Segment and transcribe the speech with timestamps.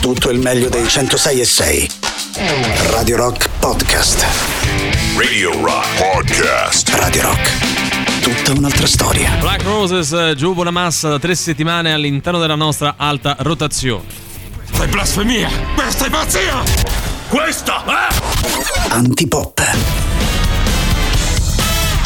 [0.00, 1.90] tutto il meglio dei 106 e 6.
[2.90, 4.24] Radio Rock Podcast.
[5.16, 6.88] Radio Rock Podcast.
[6.94, 8.22] Radio Rock.
[8.22, 9.36] Tutta un'altra storia.
[9.38, 14.04] Black Roses, eh, giù buona massa da tre settimane all'interno della nostra alta rotazione.
[14.66, 15.50] Questa è blasfemia!
[15.74, 16.62] Questa è pazzia!
[17.28, 18.92] Questa è...
[18.92, 19.99] Antipop.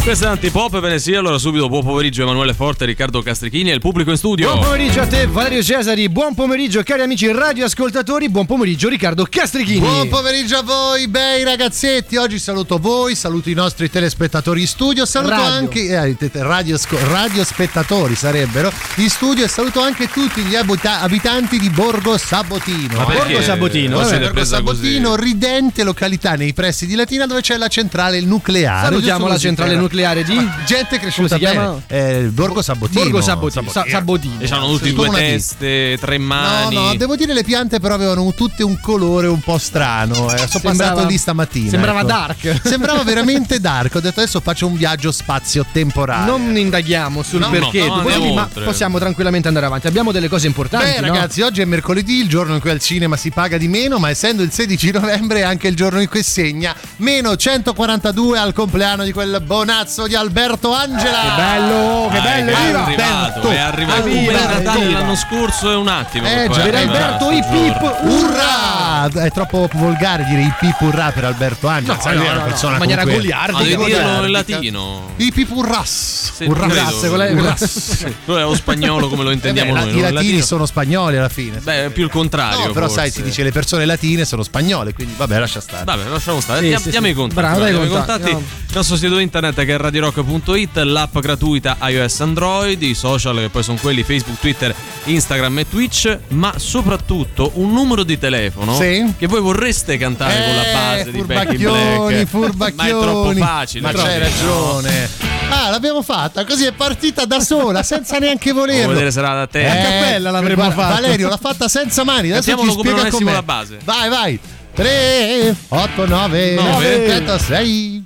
[0.04, 1.18] Questa è Antipop, ve ne sia.
[1.18, 4.50] Allora subito buon pomeriggio Emanuele Forte, Riccardo Castrichini e il pubblico in studio.
[4.52, 9.78] Buon pomeriggio a te Valerio Cesari, buon pomeriggio cari amici radioascoltatori, buon pomeriggio Riccardo Castrichini.
[9.80, 12.16] Buon pomeriggio a voi, bei ragazzetti.
[12.16, 15.46] Oggi saluto voi, saluto i nostri telespettatori in studio, saluto Radio.
[15.50, 16.78] anche eh, te- te- radio,
[17.10, 22.98] radiospettatori sarebbero in studio e saluto anche tutti gli abita- abitanti di Borgo Sabotino.
[22.98, 25.22] Ma Borgo Sabotino, vabbè, Borgo Sabotino, così?
[25.24, 28.84] ridente località nei pressi di Latina dove c'è la centrale nucleare.
[28.88, 30.34] Salutiamo la centrale era- nucleare di
[30.66, 31.82] Gente cresciuta Come si bene.
[31.86, 33.00] Eh, Borgo Sabotino.
[33.02, 33.70] Borgo Sabotino.
[33.70, 34.40] Sa- Sabotino.
[34.40, 36.74] E c'hanno tutti Sì, due teste, tre No, mani.
[36.74, 40.32] no, devo dire le piante però avevano tutte un colore un po' strano.
[40.32, 40.38] Eh.
[40.38, 41.70] Sono Sembrava- passato lì stamattina.
[41.70, 42.08] sembrava ecco.
[42.08, 42.60] dark.
[42.66, 43.94] Sembrava veramente dark.
[43.94, 46.26] Ho detto adesso faccio un viaggio spazio-temporale.
[46.30, 49.86] Non indaghiamo sul No, perché, no, no, ma possiamo tranquillamente andare avanti.
[49.86, 50.86] Abbiamo delle cose importanti.
[51.00, 51.12] Beh, no?
[51.12, 54.10] ragazzi, oggi è mercoledì, il giorno in cui al cinema si paga di meno, ma
[54.10, 59.04] essendo il 16 novembre è anche il giorno in cui segna meno 142 al compleanno
[59.04, 59.42] di quel
[59.84, 61.20] bonazzo di Alberto Angela.
[61.20, 62.84] Che bello, che Ah, bello, è viva!
[62.84, 64.08] arrivato, è arrivato.
[64.08, 66.26] Natale l'anno scorso e un attimo.
[66.26, 67.66] Eh, già, è Per Alberto giorno.
[67.66, 69.22] hip urrà!
[69.24, 71.94] È troppo volgare dire hip hip urrà per Alberto Angela.
[71.94, 73.52] No, Sai, no, è una no, no, persona in maniera goliardica.
[73.58, 75.00] Ma devi dirlo in latino.
[75.16, 76.32] Hip hip urras.
[76.40, 77.02] Urras.
[77.02, 78.06] è- Urras.
[78.24, 79.98] Quello è lo spagnolo come lo Eh intendiamo beh, noi.
[79.98, 81.58] I latini sono spagnoli alla fine.
[81.58, 82.72] Beh, è più il contrario.
[82.72, 85.84] però sai, si dice le persone latine sono spagnole, quindi vabbè, lascia stare.
[85.84, 86.60] Vabbè, lasciamo stare.
[86.84, 87.40] Diamo, i contatti.
[87.40, 88.30] Bravo, dai i i contatti.
[88.30, 93.62] Il nostro sito internet che è radirock.it, l'app gratuita iOS Android, i social che poi
[93.62, 99.12] sono quelli Facebook, Twitter, Instagram e Twitch, ma soprattutto un numero di telefono Sì.
[99.18, 102.26] che voi vorreste cantare con la base di Back in Black.
[102.26, 102.74] furbacchioni.
[102.92, 103.80] Ma è troppo facile.
[103.82, 105.08] Ma c'hai ragione.
[105.50, 108.92] Ah, l'abbiamo fatta, così è partita da sola, senza neanche volerlo.
[108.92, 109.62] vedere se era da te?
[109.62, 110.94] Eh, A cappella l'avremmo fatta.
[110.94, 112.30] Valerio l'ha fatta senza mani.
[112.30, 113.32] Adesso ci Cantiamolo come spiega com'è.
[113.32, 113.78] la base.
[113.84, 114.38] Vai, vai.
[114.74, 117.18] 3, 8, 9, Nove.
[117.20, 118.02] 9, 6,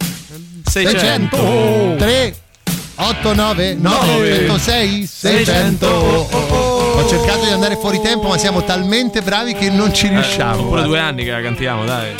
[0.68, 1.36] 600.
[1.36, 2.34] 600 3
[3.00, 9.54] 8 9 9 106 600 Ho cercato di andare fuori tempo ma siamo talmente bravi
[9.54, 10.62] che non ci Sono riusciamo.
[10.64, 12.12] pure due anni che la cantiamo, dai.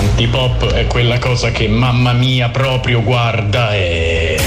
[0.00, 4.40] Antipop è quella cosa che mamma mia proprio guarda e...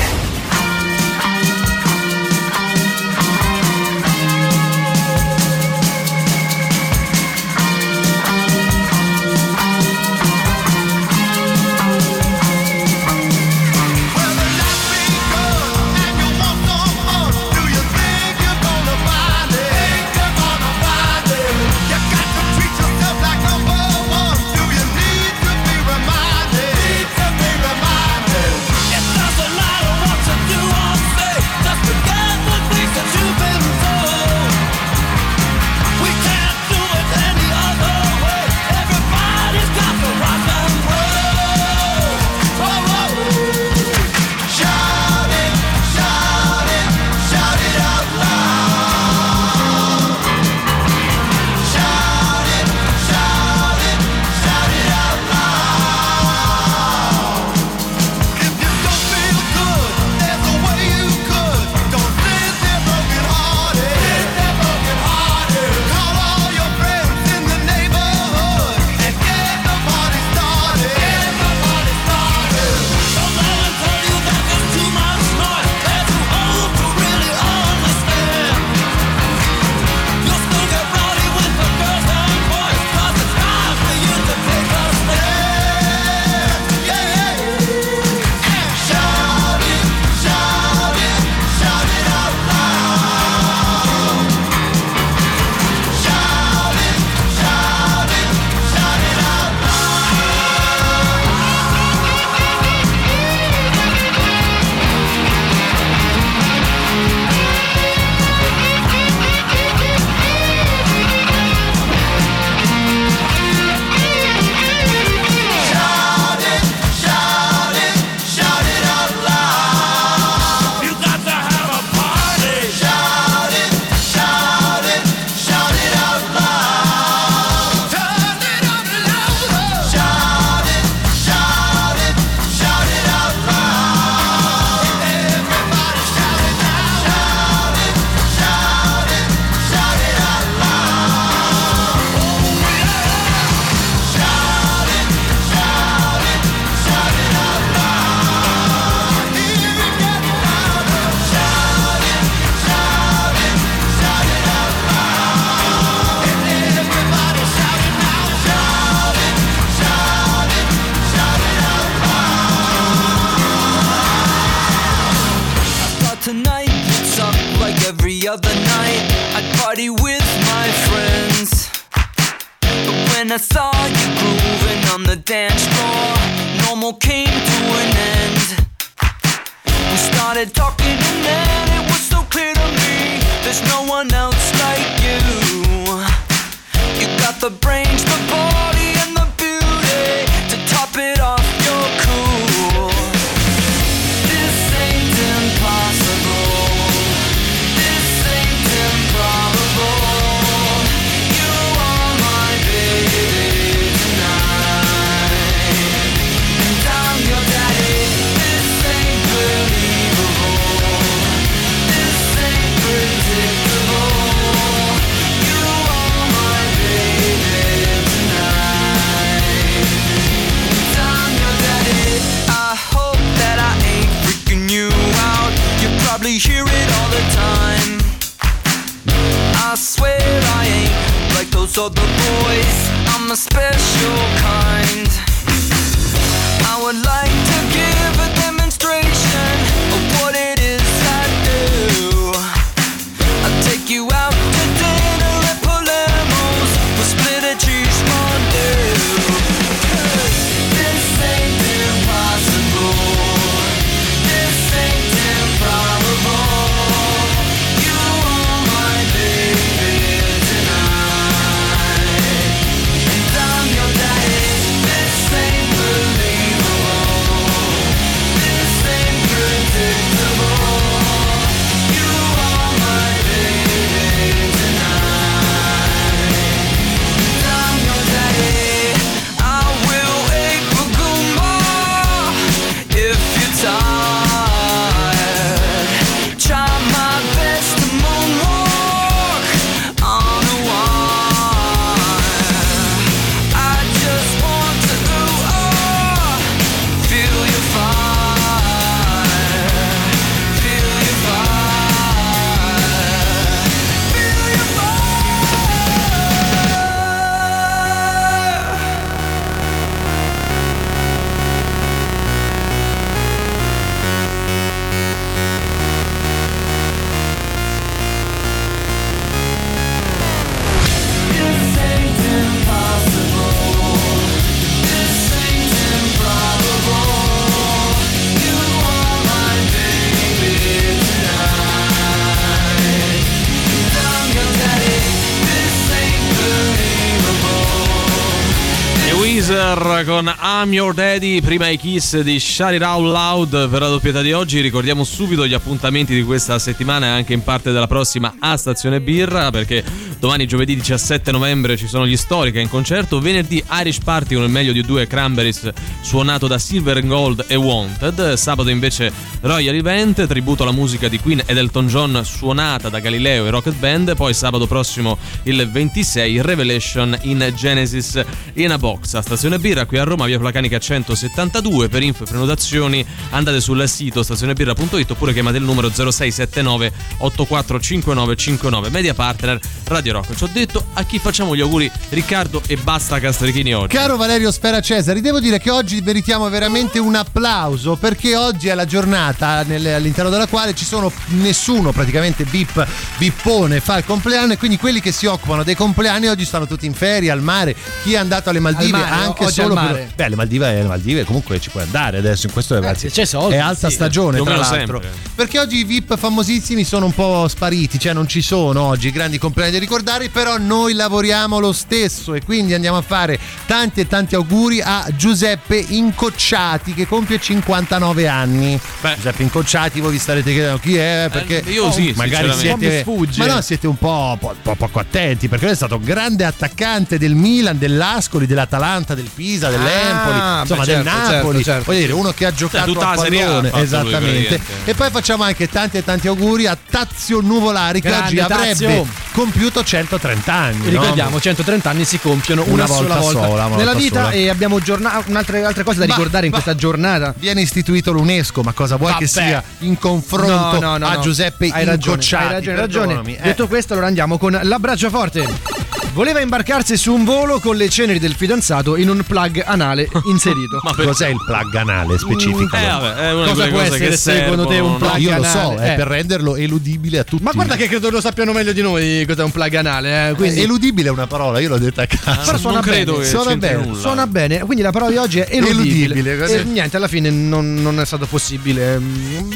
[340.61, 344.61] I'm Your Daddy, prima i kiss di Shut It Loud per la doppietà di oggi.
[344.61, 349.01] Ricordiamo subito gli appuntamenti di questa settimana e anche in parte della prossima a Stazione
[349.01, 349.83] Birra perché
[350.21, 354.51] domani giovedì 17 novembre ci sono gli Storica in concerto, venerdì Irish Party con il
[354.51, 355.67] meglio di due Cranberries
[356.01, 359.11] suonato da Silver Gold e Wanted, sabato invece
[359.41, 363.73] Royal Event, tributo alla musica di Queen ed Elton John suonata da Galileo e Rocket
[363.73, 368.23] Band, poi sabato prossimo il 26 Revelation in Genesis
[368.53, 371.89] in a box a Stazione Birra qui a Roma, via Placanica 172.
[371.89, 378.89] Per info e prenotazioni andate sul sito stazionebirra.it oppure chiamate il numero 0679 845959.
[378.91, 380.35] Media partner Radio Rock.
[380.35, 383.95] Ci ho detto a chi facciamo gli auguri Riccardo e basta Castrichini oggi.
[383.95, 388.75] Caro Valerio Sfera Cesari, devo dire che oggi meritiamo veramente un applauso perché oggi è
[388.75, 392.85] la giornata nel- all'interno della quale ci sono nessuno praticamente bip,
[393.17, 396.85] bippone fa il compleanno e quindi quelli che si occupano dei compleanni oggi stanno tutti
[396.85, 399.91] in ferie al mare, chi è andato alle Maldive Al mare, anche oggi solo al
[399.91, 400.07] per-.
[400.15, 403.57] Beh, le Maldive, le Maldive comunque ci puoi andare adesso in questo c'è soldi, è
[403.57, 403.95] alta sì.
[403.95, 404.99] stagione tra l'altro.
[405.01, 405.11] sempre.
[405.35, 409.11] Perché oggi i VIP famosissimi sono un po' spariti, cioè non ci sono oggi i
[409.11, 413.99] grandi compleanni da ricordare, però noi lavoriamo lo stesso e quindi andiamo a fare tanti
[414.01, 418.79] e tanti auguri a Giuseppe Incocciati che compie 59 anni.
[419.01, 419.15] Beh.
[419.15, 422.79] Giuseppe Incocciati, voi vi starete chiedendo chi è perché Eh, io sì, magari siete Un
[422.79, 423.39] po' mi sfugge.
[423.45, 426.43] Ma no, siete un po', po- po- poco attenti perché lui è stato un grande
[426.45, 431.63] attaccante del Milan, dell'Ascoli, dell'Atalanta, del Pisa, dell'Empoli, Ah, insomma beh, del certo, Napoli.
[431.63, 431.83] certo, certo.
[431.85, 434.59] Voglio dire, uno che ha giocato tutta a pallone, esattamente.
[434.85, 438.69] E poi facciamo anche tanti e tanti auguri a Tazio Nuvolari che Grande oggi avrebbe
[438.71, 439.07] Tazio.
[439.31, 440.77] compiuto 130 anni.
[440.85, 441.01] no?
[441.01, 444.19] Ricordiamo, 130 anni si compiono una, Una sola volta volta sola, una nella volta vita
[444.23, 444.31] sola.
[444.31, 447.33] e abbiamo giorna- un'altre altre cose da Ma- ricordare in ma- questa giornata.
[447.37, 449.47] Viene istituito l'UNESCO, ma cosa vuoi che Vabbè.
[449.47, 451.19] sia in confronto No, no, no, a no.
[451.21, 453.21] Giuseppe hai ragione, hai ragione, hai ragione.
[453.37, 453.41] Eh.
[453.41, 456.00] Detto questo, allora andiamo con l'abbraccio forte.
[456.13, 460.79] Voleva imbarcarsi su un volo con le ceneri del fidanzato in un plug anale inserito.
[460.83, 462.75] Ma per- Cos'è il plug anale specifico?
[462.75, 464.97] Eh, vabbè, è una Cosa può essere che secondo te un servono, no?
[464.97, 465.83] plug Io lo so, anale?
[465.83, 465.95] è Eh.
[465.95, 467.41] per renderlo eludibile a tutti.
[467.43, 470.29] Ma guarda che credo lo sappiano meglio di noi cos'è un plug anale.
[470.29, 470.59] eh, quindi...
[470.59, 472.41] Eh, eludibile è una parola, io l'ho detta a caso.
[472.45, 473.99] Però suona non credo bene, che suona bene, nulla.
[473.99, 476.13] Suona bene, quindi la parola di oggi è eludibile.
[476.15, 479.01] Eludibile, e niente, alla fine non, non è stato possibile.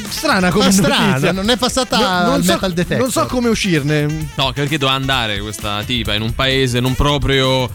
[0.07, 1.31] Strana come Ma strana, notizia.
[1.33, 2.97] non è passata No, non al so, metal detector.
[2.99, 4.29] Non so come uscirne.
[4.35, 6.43] No, che perché doveva andare questa tipa in un paese
[6.79, 7.69] non proprio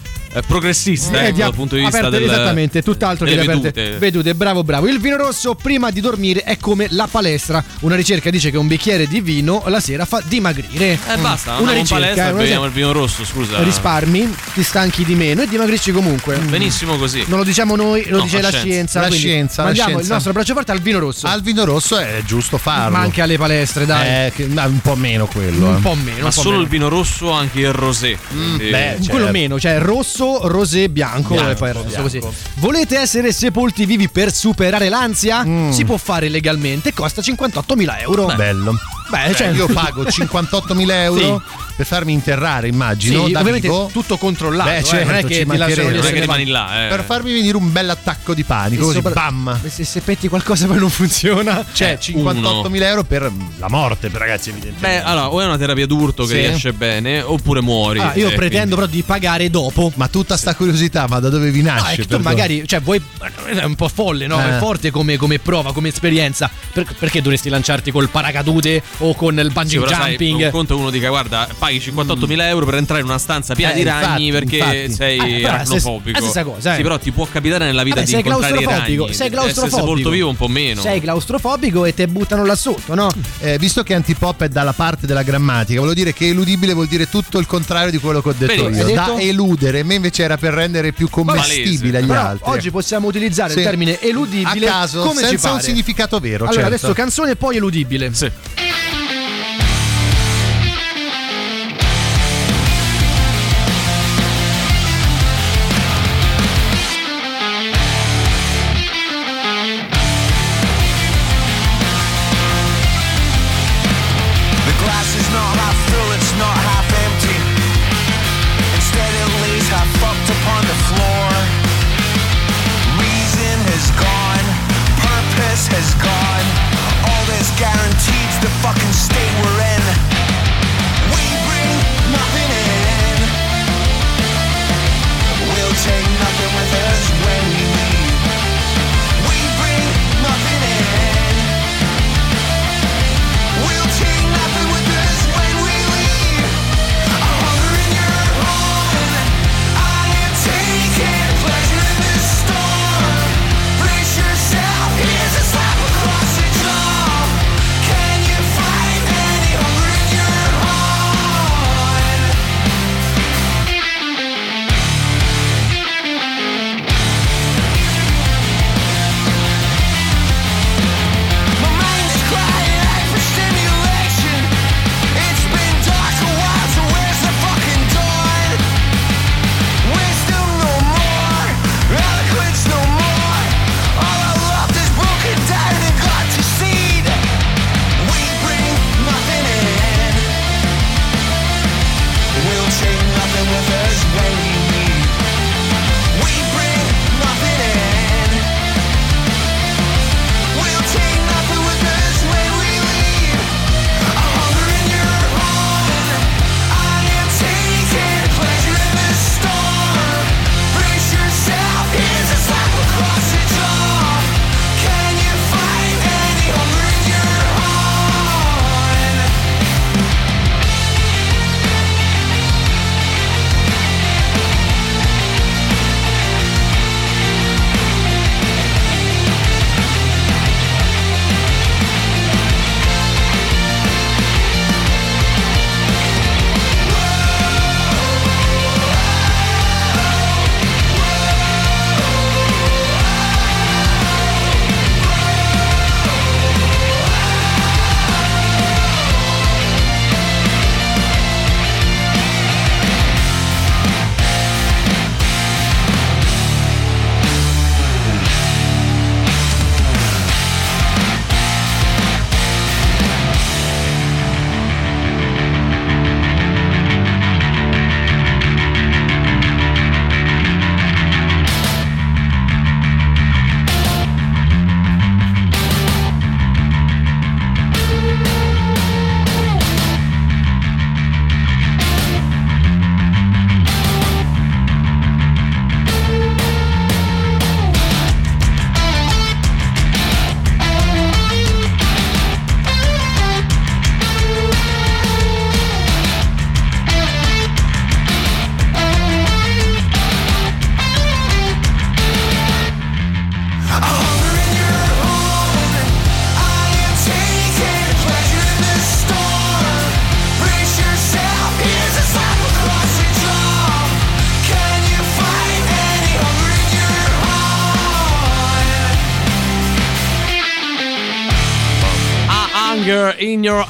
[0.46, 3.96] progressista Eh, ecco, dal punto di vista del, esattamente, tutt'altro che vedute.
[3.98, 4.34] vedute.
[4.34, 4.86] Bravo, bravo.
[4.88, 7.62] Il vino rosso prima di dormire è come la palestra.
[7.80, 10.92] Una ricerca dice che un bicchiere di vino la sera fa dimagrire.
[11.08, 13.62] Eh basta, una andiamo in ricerca, palestra eh, e una beviamo il vino rosso, scusa.
[13.62, 16.36] Risparmi, ti stanchi di meno e dimagrisci comunque.
[16.38, 17.24] Benissimo così.
[17.26, 18.68] Non lo diciamo noi, lo No, dice la la scienza.
[18.70, 19.00] scienza.
[19.00, 20.14] La scienza, la mandiamo il scienza.
[20.14, 21.26] nostro braccio forte al vino rosso.
[21.26, 22.90] Al vino rosso è giusto farlo.
[22.96, 24.26] ma anche alle palestre, dai.
[24.26, 25.68] Eh, che- un po' meno quello.
[25.68, 25.80] un eh.
[25.80, 26.22] po' meno.
[26.24, 26.62] Ma solo meno.
[26.62, 28.16] il vino rosso o anche il rosé?
[28.28, 29.30] Quindi- beh, Quello certo.
[29.32, 32.02] meno, cioè rosso, rosé, bianco, Bianco, e poi bianco.
[32.02, 32.20] così.
[32.54, 35.44] Volete essere sepolti vivi per superare l'ansia?
[35.70, 38.30] Si può fare legalmente, costa 58.000 euro.
[38.32, 38.36] Mm.
[38.36, 38.74] Bello.
[39.10, 41.42] Beh, cioè, io pago 58.000 euro
[41.76, 43.24] per farmi interrare, immagino.
[43.26, 43.88] sì, ovviamente vivo.
[43.92, 44.68] tutto controllato.
[44.70, 46.88] Beh, eh, certo, non è che non è che rimani là, eh.
[46.88, 49.58] Per farmi venire un bel attacco di panico, così Sopra- bam.
[49.68, 51.64] Se, se petti qualcosa poi non funziona.
[51.72, 54.86] Cioè, Eh, 58.000 euro per la morte, per ragazzi, evidentemente.
[54.98, 56.38] Beh, allora, o è una terapia d'urto che Sì.
[56.40, 57.98] riesce bene, oppure muori.
[57.98, 59.90] Ah, io Eh, pretendo quindi- però di pagare dopo.
[59.96, 61.82] Ma tutta sta curiosità, ma da dove vi nasce?
[61.82, 63.02] No, è che tu magari, cioè, vuoi.
[63.46, 64.38] È un po' folle, no?
[64.38, 64.56] Eh.
[64.56, 66.50] È forte come, come prova, come esperienza.
[66.72, 70.44] Per- perché dovresti lanciarti col paracadute o con il Sì, bungee sai, jumping?
[70.44, 73.76] un conto uno dica guarda paghi 58.000 euro per entrare in una stanza piena Eh,
[73.76, 74.92] di ragni infatti, perché infatti.
[74.92, 76.76] sei Eh, aracnofobico è la stessa cosa, eh.
[76.76, 79.76] sì però ti può capitare nella vita Vabbè, di sei incontrare i ragni sei claustrofobico.
[79.78, 83.08] sepolto vivo un po' meno Sei claustrofobico e te buttano là sotto, no?
[83.40, 87.08] Eh, visto che antipop è dalla parte della grammatica, volevo dire che eludibile vuol dire
[87.08, 88.76] tutto il contrario di quello che ho detto Benissimo.
[88.78, 88.86] io.
[88.86, 89.18] Hai Da detto?
[89.18, 92.50] eludere, me invece era per rendere più commestibile agli Però altri.
[92.50, 93.58] oggi possiamo utilizzare Sì.
[93.58, 96.44] il termine eludibile a caso, come ci senza un significato vero.
[96.46, 96.66] Allora, certo.
[96.74, 98.10] adesso canzone e poi eludibile.
[98.14, 98.30] sì.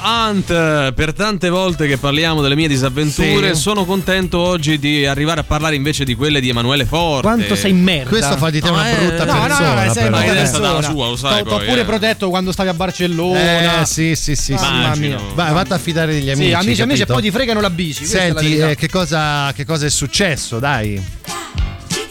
[0.01, 0.93] Aunt.
[0.93, 3.61] Per tante volte che parliamo delle mie disavventure, Sì.
[3.61, 7.21] sono contento oggi di arrivare a parlare invece di quelle di Emanuele Forte.
[7.27, 8.09] Quanto sei merda.
[8.09, 9.85] Questo fa di te No, una eh, brutta no, No, no, persona.
[9.85, 10.25] no, sei una eh.
[10.27, 10.81] dalla persona.
[10.81, 11.85] sua, lo sai T'ho- poi, pure eh.
[11.85, 13.81] protetto quando stavi a Barcellona.
[13.81, 14.35] Eh, sì, sì, sì.
[14.35, 14.53] sì.
[14.53, 15.19] Mamma mia.
[15.33, 16.47] Vai, vatti a fidare degli amici.
[16.49, 17.13] Sì, amici, amici, e capito?
[17.13, 18.05] poi ti fregano la bici.
[18.05, 20.59] Senti, eh, che, cosa, che cosa è successo?
[20.59, 21.01] Dai.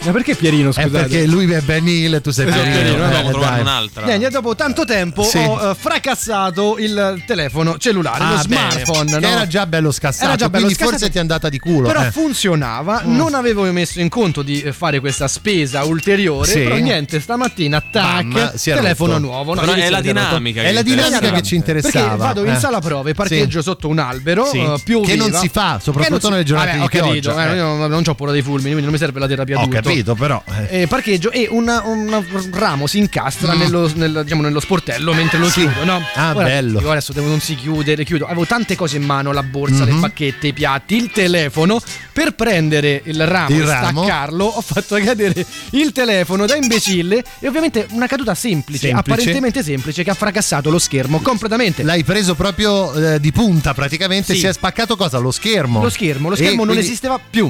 [0.03, 0.89] Ma perché Pierino, È scusate?
[0.89, 2.81] perché lui è Ben Hill, tu sei Esatto, Pierino.
[2.83, 3.61] Pierino, eh, Dobbiamo trovare dai.
[3.61, 4.05] un'altra.
[4.07, 5.37] Niente, dopo tanto tempo Sì.
[5.37, 8.71] ho eh, fracassato il telefono cellulare, lo Ah, bene.
[8.71, 9.19] smartphone.
[9.19, 9.27] No?
[9.27, 10.97] era già bello scassato, Era già bello quindi scassato.
[10.97, 11.85] forse ti è andata di culo.
[11.87, 12.07] Però eh.
[12.07, 12.09] Mm.
[12.09, 16.49] funzionava, non avevo messo in conto di eh, fare questa spesa ulteriore.
[16.49, 16.59] Sì.
[16.61, 19.23] Però niente, stamattina, tac, Bam, è telefono rotto.
[19.25, 19.53] nuovo.
[19.53, 20.63] No, Però è la dinamica.
[20.63, 22.07] È la dinamica che ci interessava.
[22.07, 22.59] Perché vado in eh.
[22.59, 24.57] sala prove, parcheggio sotto un albero, Sì.
[24.57, 25.11] eh, pioveva.
[25.11, 27.55] Che non si fa, soprattutto nelle giornate di pioggia, eh, eh.
[27.57, 29.89] io non, ho paura dei fulmini, quindi non mi serve la terapia d'urto.
[29.91, 30.43] Capito, però.
[30.69, 30.81] eh.
[30.81, 33.59] Eh, parcheggio e una- una- un ramo si incastra Mm.
[33.59, 36.01] nello, nel- diciamo, nello sportello mentre lo chiudo, no?
[36.15, 36.79] Ah, Ora, bello.
[36.79, 38.25] dico, adesso devo non si chiudere, chiudo.
[38.25, 39.99] Avevo tante cose in mano, la borsa, le Mhm.
[39.99, 41.81] bacchette, i piatti, il telefono.
[42.13, 44.03] Per prendere il ramo Il e ramo.
[44.03, 49.11] staccarlo, ho fatto cadere il telefono da imbecille e ovviamente una caduta semplice, Semplice.
[49.13, 51.83] apparentemente semplice, che ha fracassato lo schermo completamente.
[51.83, 54.39] L'hai preso proprio eh, di punta praticamente, Sì.
[54.41, 55.17] si è spaccato cosa?
[55.19, 55.81] Lo schermo.
[55.81, 57.49] Lo schermo, lo E schermo non quindi- esisteva più.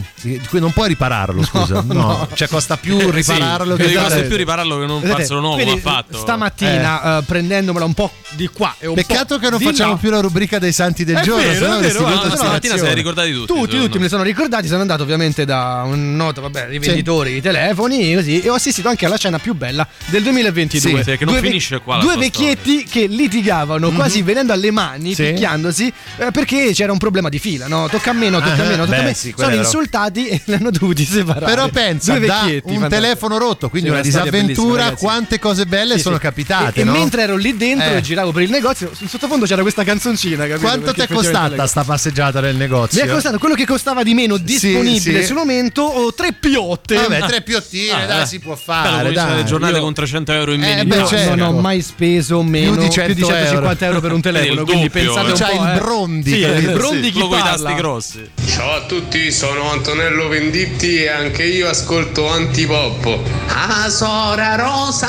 [0.51, 1.81] Non puoi ripararlo, scusa.
[1.85, 2.27] No, no.
[2.33, 5.81] Cioè costa più ripararlo Sì, che costa più ripararlo che non farselo nuovo quindi, ha
[5.81, 6.17] fatto.
[6.17, 9.97] Stamattina, eh, prendendomela un po' di qua e un Peccato po' che non facciamo là.
[9.97, 12.93] più la rubrica dei santi del È giorno, vero, avresti vero, No, stamattina se li
[12.93, 13.53] ricordati tutti.
[13.53, 17.41] Tutti, tutti me li sono ricordati, sono andato ovviamente da un noto, vabbè, rivenditori di
[17.41, 21.03] telefoni così, e ho assistito anche alla scena più bella del 2022.
[21.03, 25.13] Sì, sì, che non Due finisce qua Due vecchietti che litigavano, quasi venendo alle mani.
[25.13, 25.23] Sì.
[25.31, 27.87] picchiandosi, eh, perché c'era un problema di fila, no?
[27.89, 29.13] Tocca a me, no, tocca a me, no, tocca Beh, a me.
[29.13, 31.45] sì, quella sono insultati e li hanno dovuti separare.
[31.45, 35.95] Però pensa, da vecchietti, un telefono rotto, quindi Sì, una bellissima, disavventura, quante cose belle
[35.95, 36.21] Sì, sono sì.
[36.21, 36.91] capitate, E, e no?
[36.93, 37.97] mentre ero lì dentro Eh.
[37.97, 40.59] e giravo per il negozio, in sottofondo c'era questa canzoncina, capito?
[40.67, 43.01] Quanto ti è costata sta passeggiata nel negozio?
[43.03, 45.25] Mi è costato quello che costava di meno disponibile sì.
[45.27, 46.95] sul momento o tre piotte.
[46.95, 48.25] Vabbè, tre piottine, Ah, dai, eh.
[48.25, 49.35] si può fare, dai.
[49.37, 50.79] le giornate Io- con 300 euro in meno.
[50.79, 51.35] Eh, in beh, Io certo.
[51.35, 55.27] non ho mai speso meno Più di 100 150 euro per un telefono, quindi pensate
[55.27, 55.31] eh.
[55.31, 55.63] un C'hai po'.
[55.63, 55.79] il.
[55.81, 57.57] Brondi, il Brondi chi quello con i parla?
[57.57, 58.29] tasti grossi.
[58.47, 63.23] Ciao a tutti, sono Antonello Venditti e anche io ascolto Antipoppo.
[63.47, 65.07] Ah, Sora Rosa!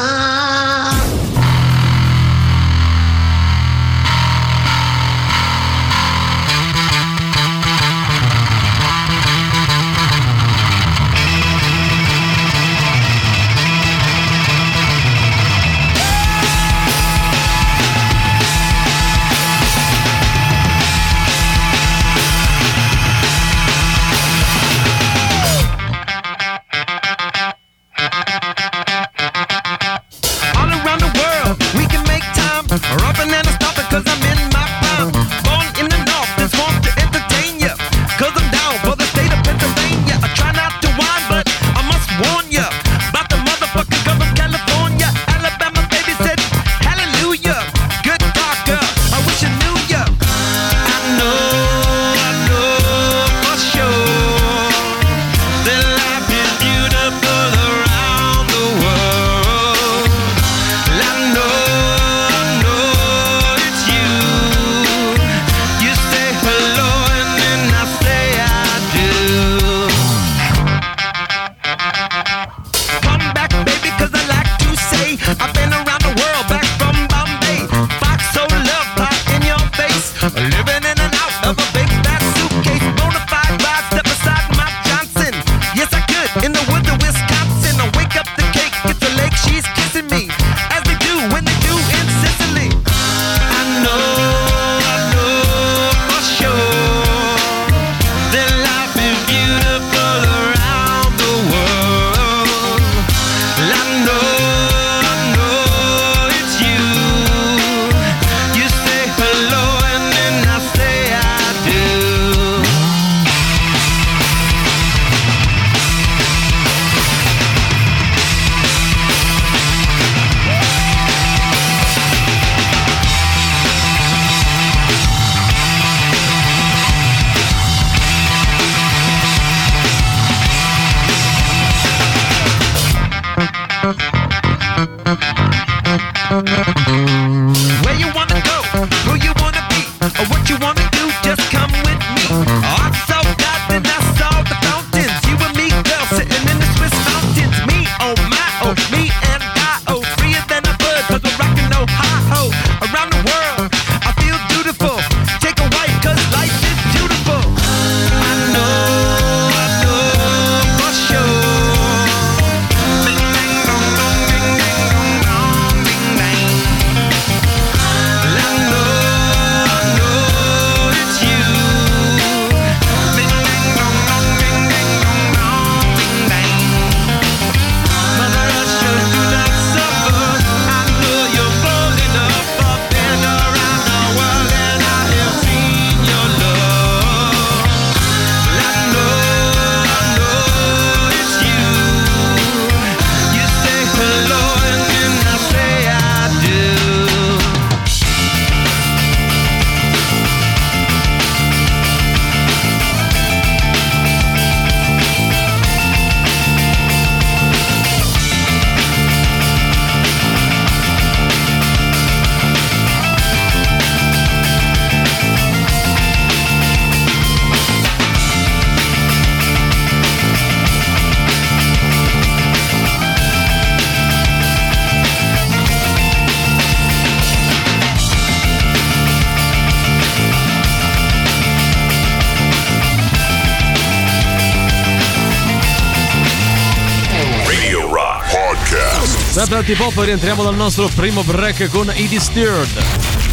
[239.63, 242.83] Party Pop rientriamo dal nostro primo break con i Disturbed.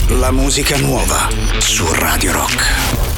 [0.10, 3.09] La musica nuova su Radio Rock.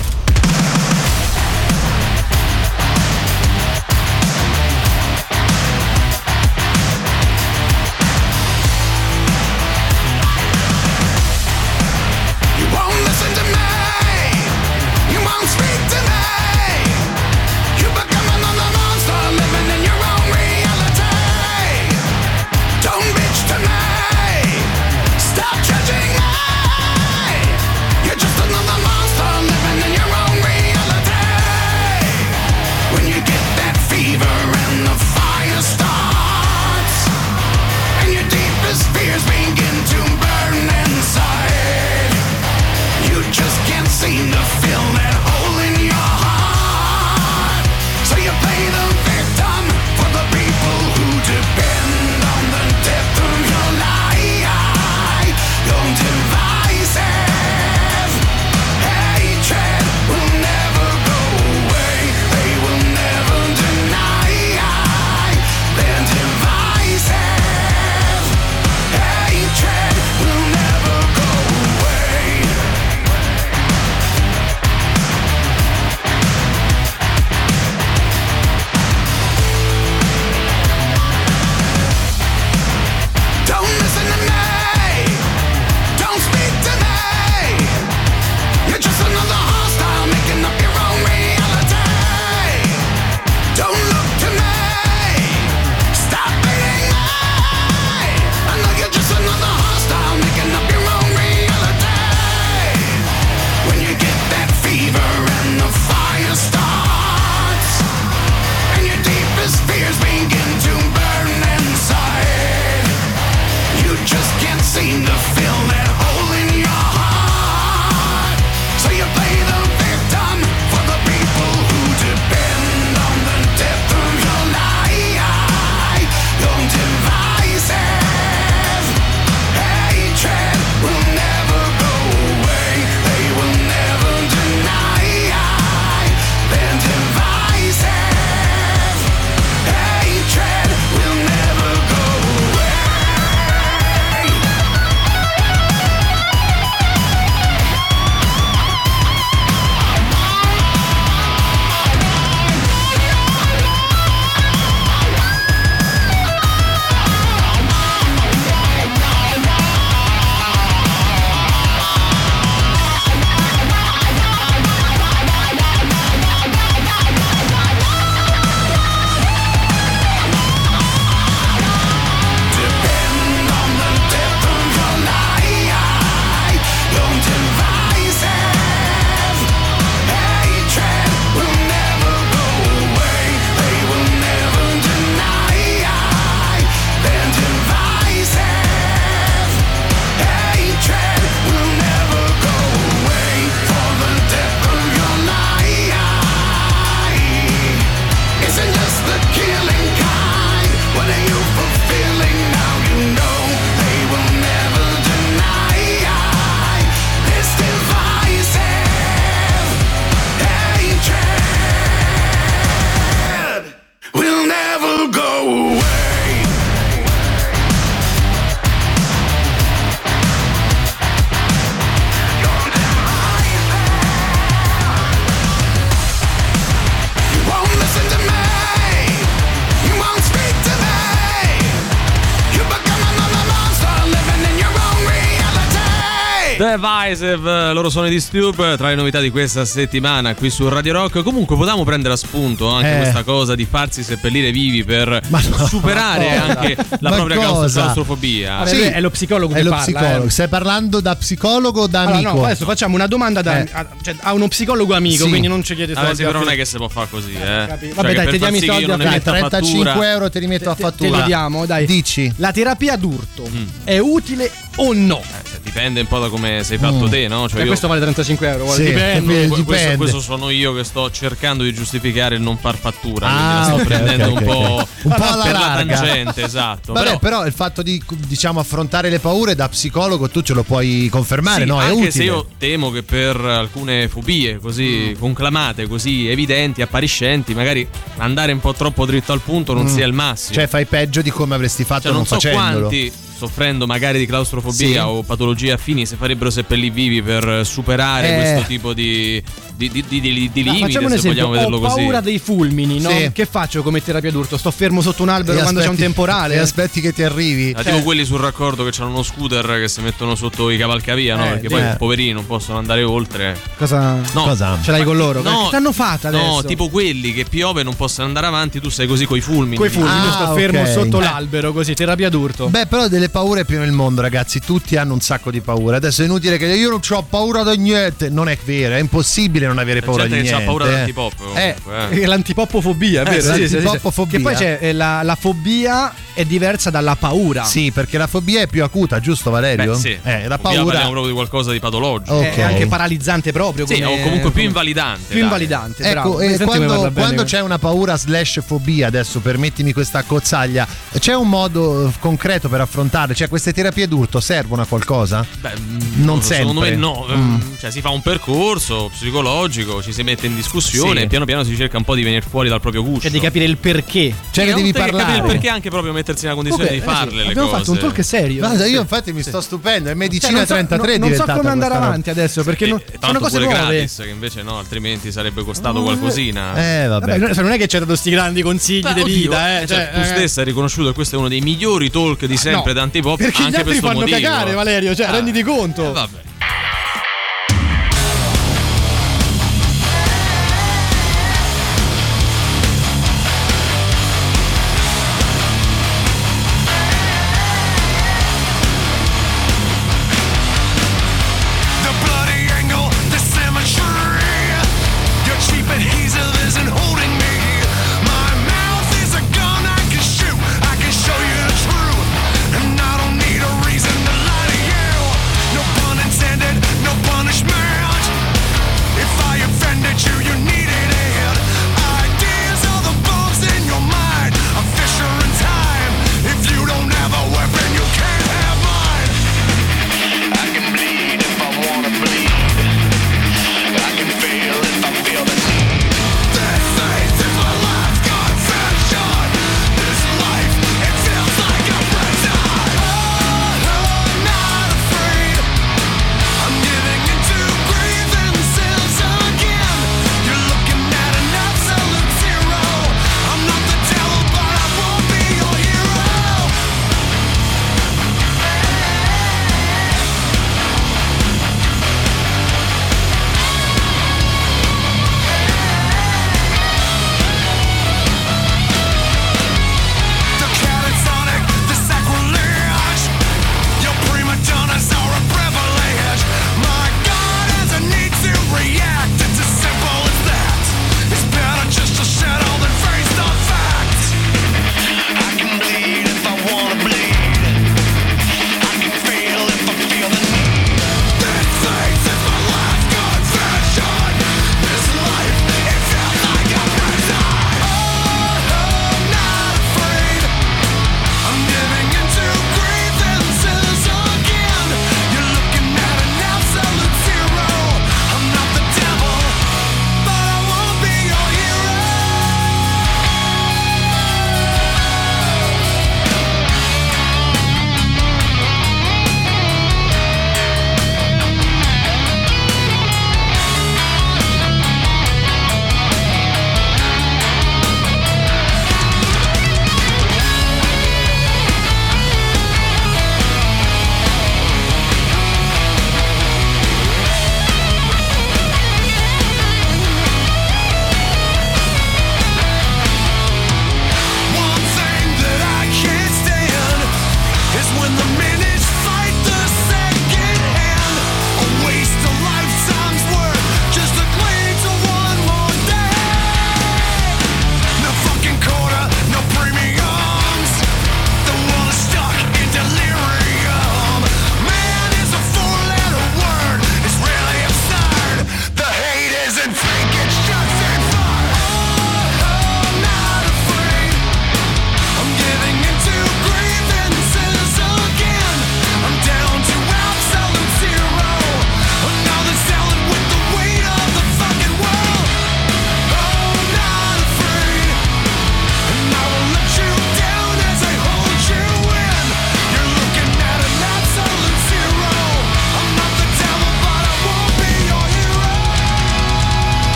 [236.78, 241.22] Divisive, loro sono i Disturb, tra le novità di questa settimana qui su Radio Rock.
[241.24, 242.98] Comunque potevamo prendere a spunto anche eh.
[242.98, 247.82] questa cosa di farsi seppellire vivi per no, superare anche la ma propria cosa?
[247.82, 248.58] claustrofobia.
[248.58, 248.82] Vabbè, sì.
[248.82, 249.84] È lo psicologo è che lo parla.
[249.86, 250.26] Psicologo.
[250.26, 250.30] Eh.
[250.30, 252.34] Stai parlando da psicologo o da allora, amico.
[252.34, 253.70] No, adesso facciamo una domanda da, eh.
[253.72, 255.30] a, cioè, a, uno psicologo amico, sì.
[255.30, 256.16] quindi non ci chiede soldi.
[256.16, 257.64] Sì, però non è che si può fare così, eh.
[257.64, 257.68] eh.
[257.68, 260.76] Cioè, Vabbè, cioè dai, ti diamo i soldi a 35 euro te li metto a
[260.76, 261.10] fattura.
[261.10, 261.86] Te li diamo, dai.
[261.86, 262.32] Dici.
[262.38, 263.68] La terapia d'urto mm.
[263.84, 265.20] è utile o no?
[265.20, 267.10] Eh dipende un po' da come sei fatto Mm.
[267.10, 267.48] te, no?
[267.50, 268.72] Cioè E io- questo vale 35 euro.
[268.74, 269.34] Sì, dipende.
[269.44, 269.98] eh, questo, dipende.
[269.98, 273.28] questo sono io che sto cercando di giustificare il non far fattura.
[273.28, 274.88] quindi Ah, la sto prendendo ok, un po', ok.
[275.04, 275.96] Un po' alla per la larga.
[275.96, 276.94] tangente, esatto.
[276.94, 280.64] Vabbè, però, però, il fatto di diciamo affrontare le paure da psicologo tu ce lo
[280.64, 281.80] puoi confermare, sì, no?
[281.80, 282.12] È anche utile.
[282.12, 288.60] se io temo che per alcune fobie così conclamate, così evidenti, appariscenti, magari andare un
[288.60, 289.88] po' troppo dritto al punto non Mm.
[289.96, 290.54] sia il massimo.
[290.56, 292.80] Cioè fai peggio di come avresti fatto Cioè, non, non so facendolo.
[292.88, 293.12] quanti
[293.48, 294.98] soffrendo magari di claustrofobia Sì.
[294.98, 298.36] o patologie affini si farebbero seppellire vivi per superare Eh.
[298.36, 299.42] questo tipo di,
[299.90, 301.96] di, di, di, di- di limite, un se esempio, vogliamo vederlo ho così.
[301.96, 303.10] paura dei fulmini, no?
[303.10, 303.32] Sì.
[303.34, 304.58] Che faccio come terapia d'urto?
[304.58, 306.56] Sto fermo sotto un albero E quando c'è un aspetti- temporale?
[306.56, 307.74] E aspetti che ti arrivi.
[307.76, 311.36] Ah, tipo quelli sul raccordo che hanno uno scooter che si mettono sotto i cavalcavia,
[311.36, 311.46] no?
[311.46, 311.96] Eh, Perché poi eh.
[311.98, 313.58] poverini non possono andare oltre.
[313.78, 314.78] Cosa No, Cosa?
[314.82, 315.42] ce l'hai con loro?
[315.42, 316.46] No, che t'hanno fatta adesso?
[316.46, 319.78] No, tipo quelli che piove non possono andare avanti, tu sei così coi fulmini.
[319.78, 320.88] Coi fulmini, Ah, sto fermo ok.
[320.92, 321.24] sotto Eh.
[321.24, 322.68] l'albero, così, terapia d'urto.
[322.70, 324.60] Beh, però delle paure è pieno il mondo, ragazzi.
[324.60, 325.96] Tutti hanno un sacco di paure.
[325.98, 328.30] Adesso è inutile che io non ho paura di niente.
[328.30, 330.64] Non è vero, è impossibile non avere C'è paura di niente.
[330.64, 330.90] paura eh.
[330.90, 331.34] dell'antipop.
[331.56, 332.22] Eh, comunque, eh.
[332.22, 333.54] È L'antipoppofobia, Eh, vero?
[333.54, 334.38] sì, l'antipoppofobia.
[334.38, 337.64] Che poi c'è eh, la, la fobia è diversa dalla paura.
[337.64, 339.94] Sì, perché la fobia è più acuta, giusto Valerio?
[339.94, 340.18] Beh, sì.
[340.24, 342.34] Eh, la Fobia paura parliamo proprio di qualcosa di patologico.
[342.34, 343.86] Oh, È anche paralizzante proprio.
[343.86, 345.24] Sì, come- o comunque più come- invalidante.
[345.28, 345.44] Più dai.
[345.44, 346.40] invalidante, bravo.
[346.40, 350.88] Ecco, come quando, quando c'è una paura slash fobia, adesso permettimi questa cozzaglia,
[351.20, 353.34] c'è un modo eh, concreto per affrontarle?
[353.36, 355.46] Cioè queste terapie d'urto servono a qualcosa?
[355.60, 355.74] Beh,
[356.16, 357.02] Non mm, Secondo me sempre.
[357.06, 357.26] no.
[357.30, 357.32] Mm.
[357.34, 361.26] ehm, Cioè, si fa un percorso psicologico, ci si mette in discussione Sì.
[361.26, 363.22] e piano piano si cerca un po' di venire fuori dal proprio gusto.
[363.22, 364.34] Cioè di capire il perché.
[364.52, 365.24] Cioè che devi parlare.
[365.24, 367.68] capire il perché anche proprio mettersi nella condizione Ok, di eh farle sì, le abbiamo
[367.68, 367.78] cose.
[367.80, 368.60] fatto un talk serio.
[368.60, 371.44] Guarda, io infatti mi sto stupendo, è medicina Cioè, non so- 33 non, non so
[371.44, 372.06] come andare questa roba.
[372.06, 373.96] avanti adesso perché non, sono tanto cose pure nuove.
[373.96, 376.74] gratis, che invece no, altrimenti sarebbe costato qualcosina.
[376.76, 377.38] Eh vabbè.
[377.38, 379.88] Vabbè, non- è che c'è dato sti grandi consigli Beh, di oddio, vita, eh.
[379.88, 380.26] cioè, cioè, tu eh.
[380.26, 383.38] stessa hai riconosciuto che questo è uno dei migliori talk di sempre No, da antipop
[383.38, 384.38] Perché anche gli altri per sto fanno motivo.
[384.38, 386.10] cagare, Valerio, cioè, Ah, renditi conto.
[386.10, 386.40] eh, vabbè.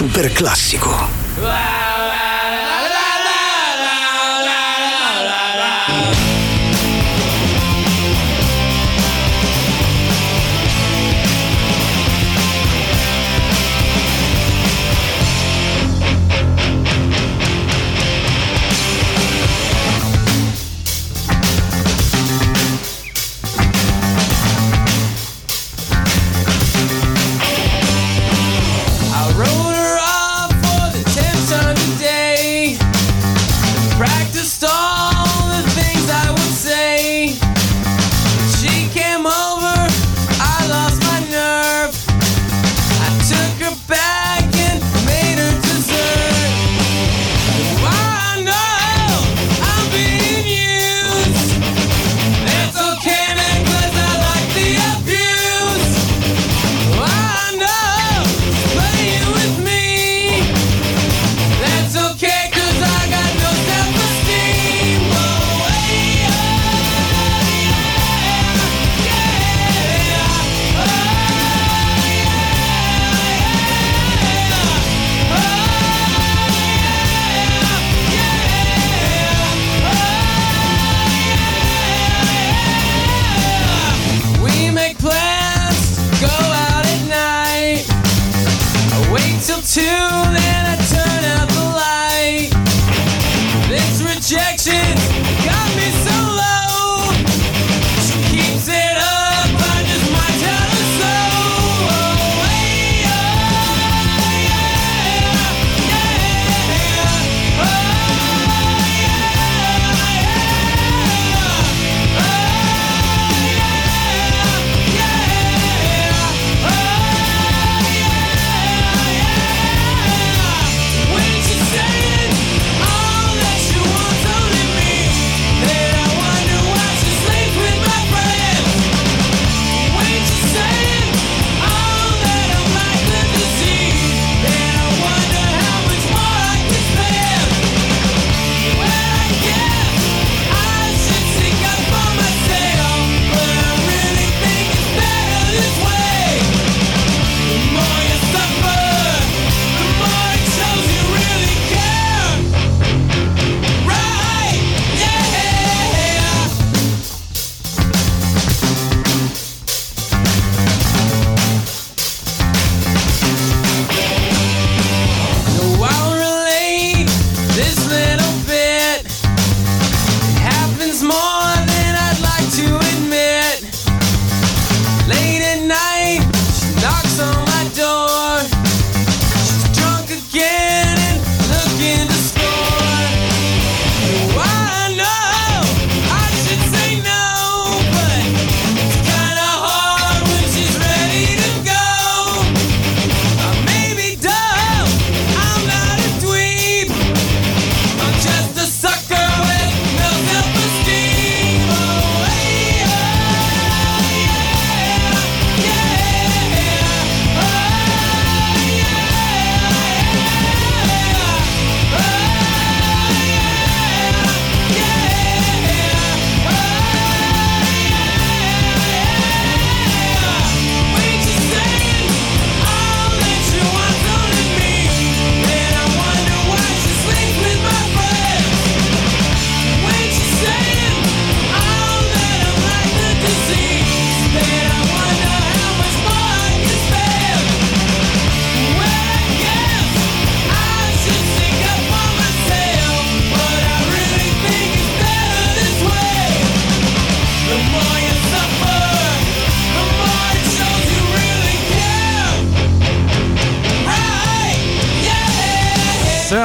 [0.00, 1.69] super classico.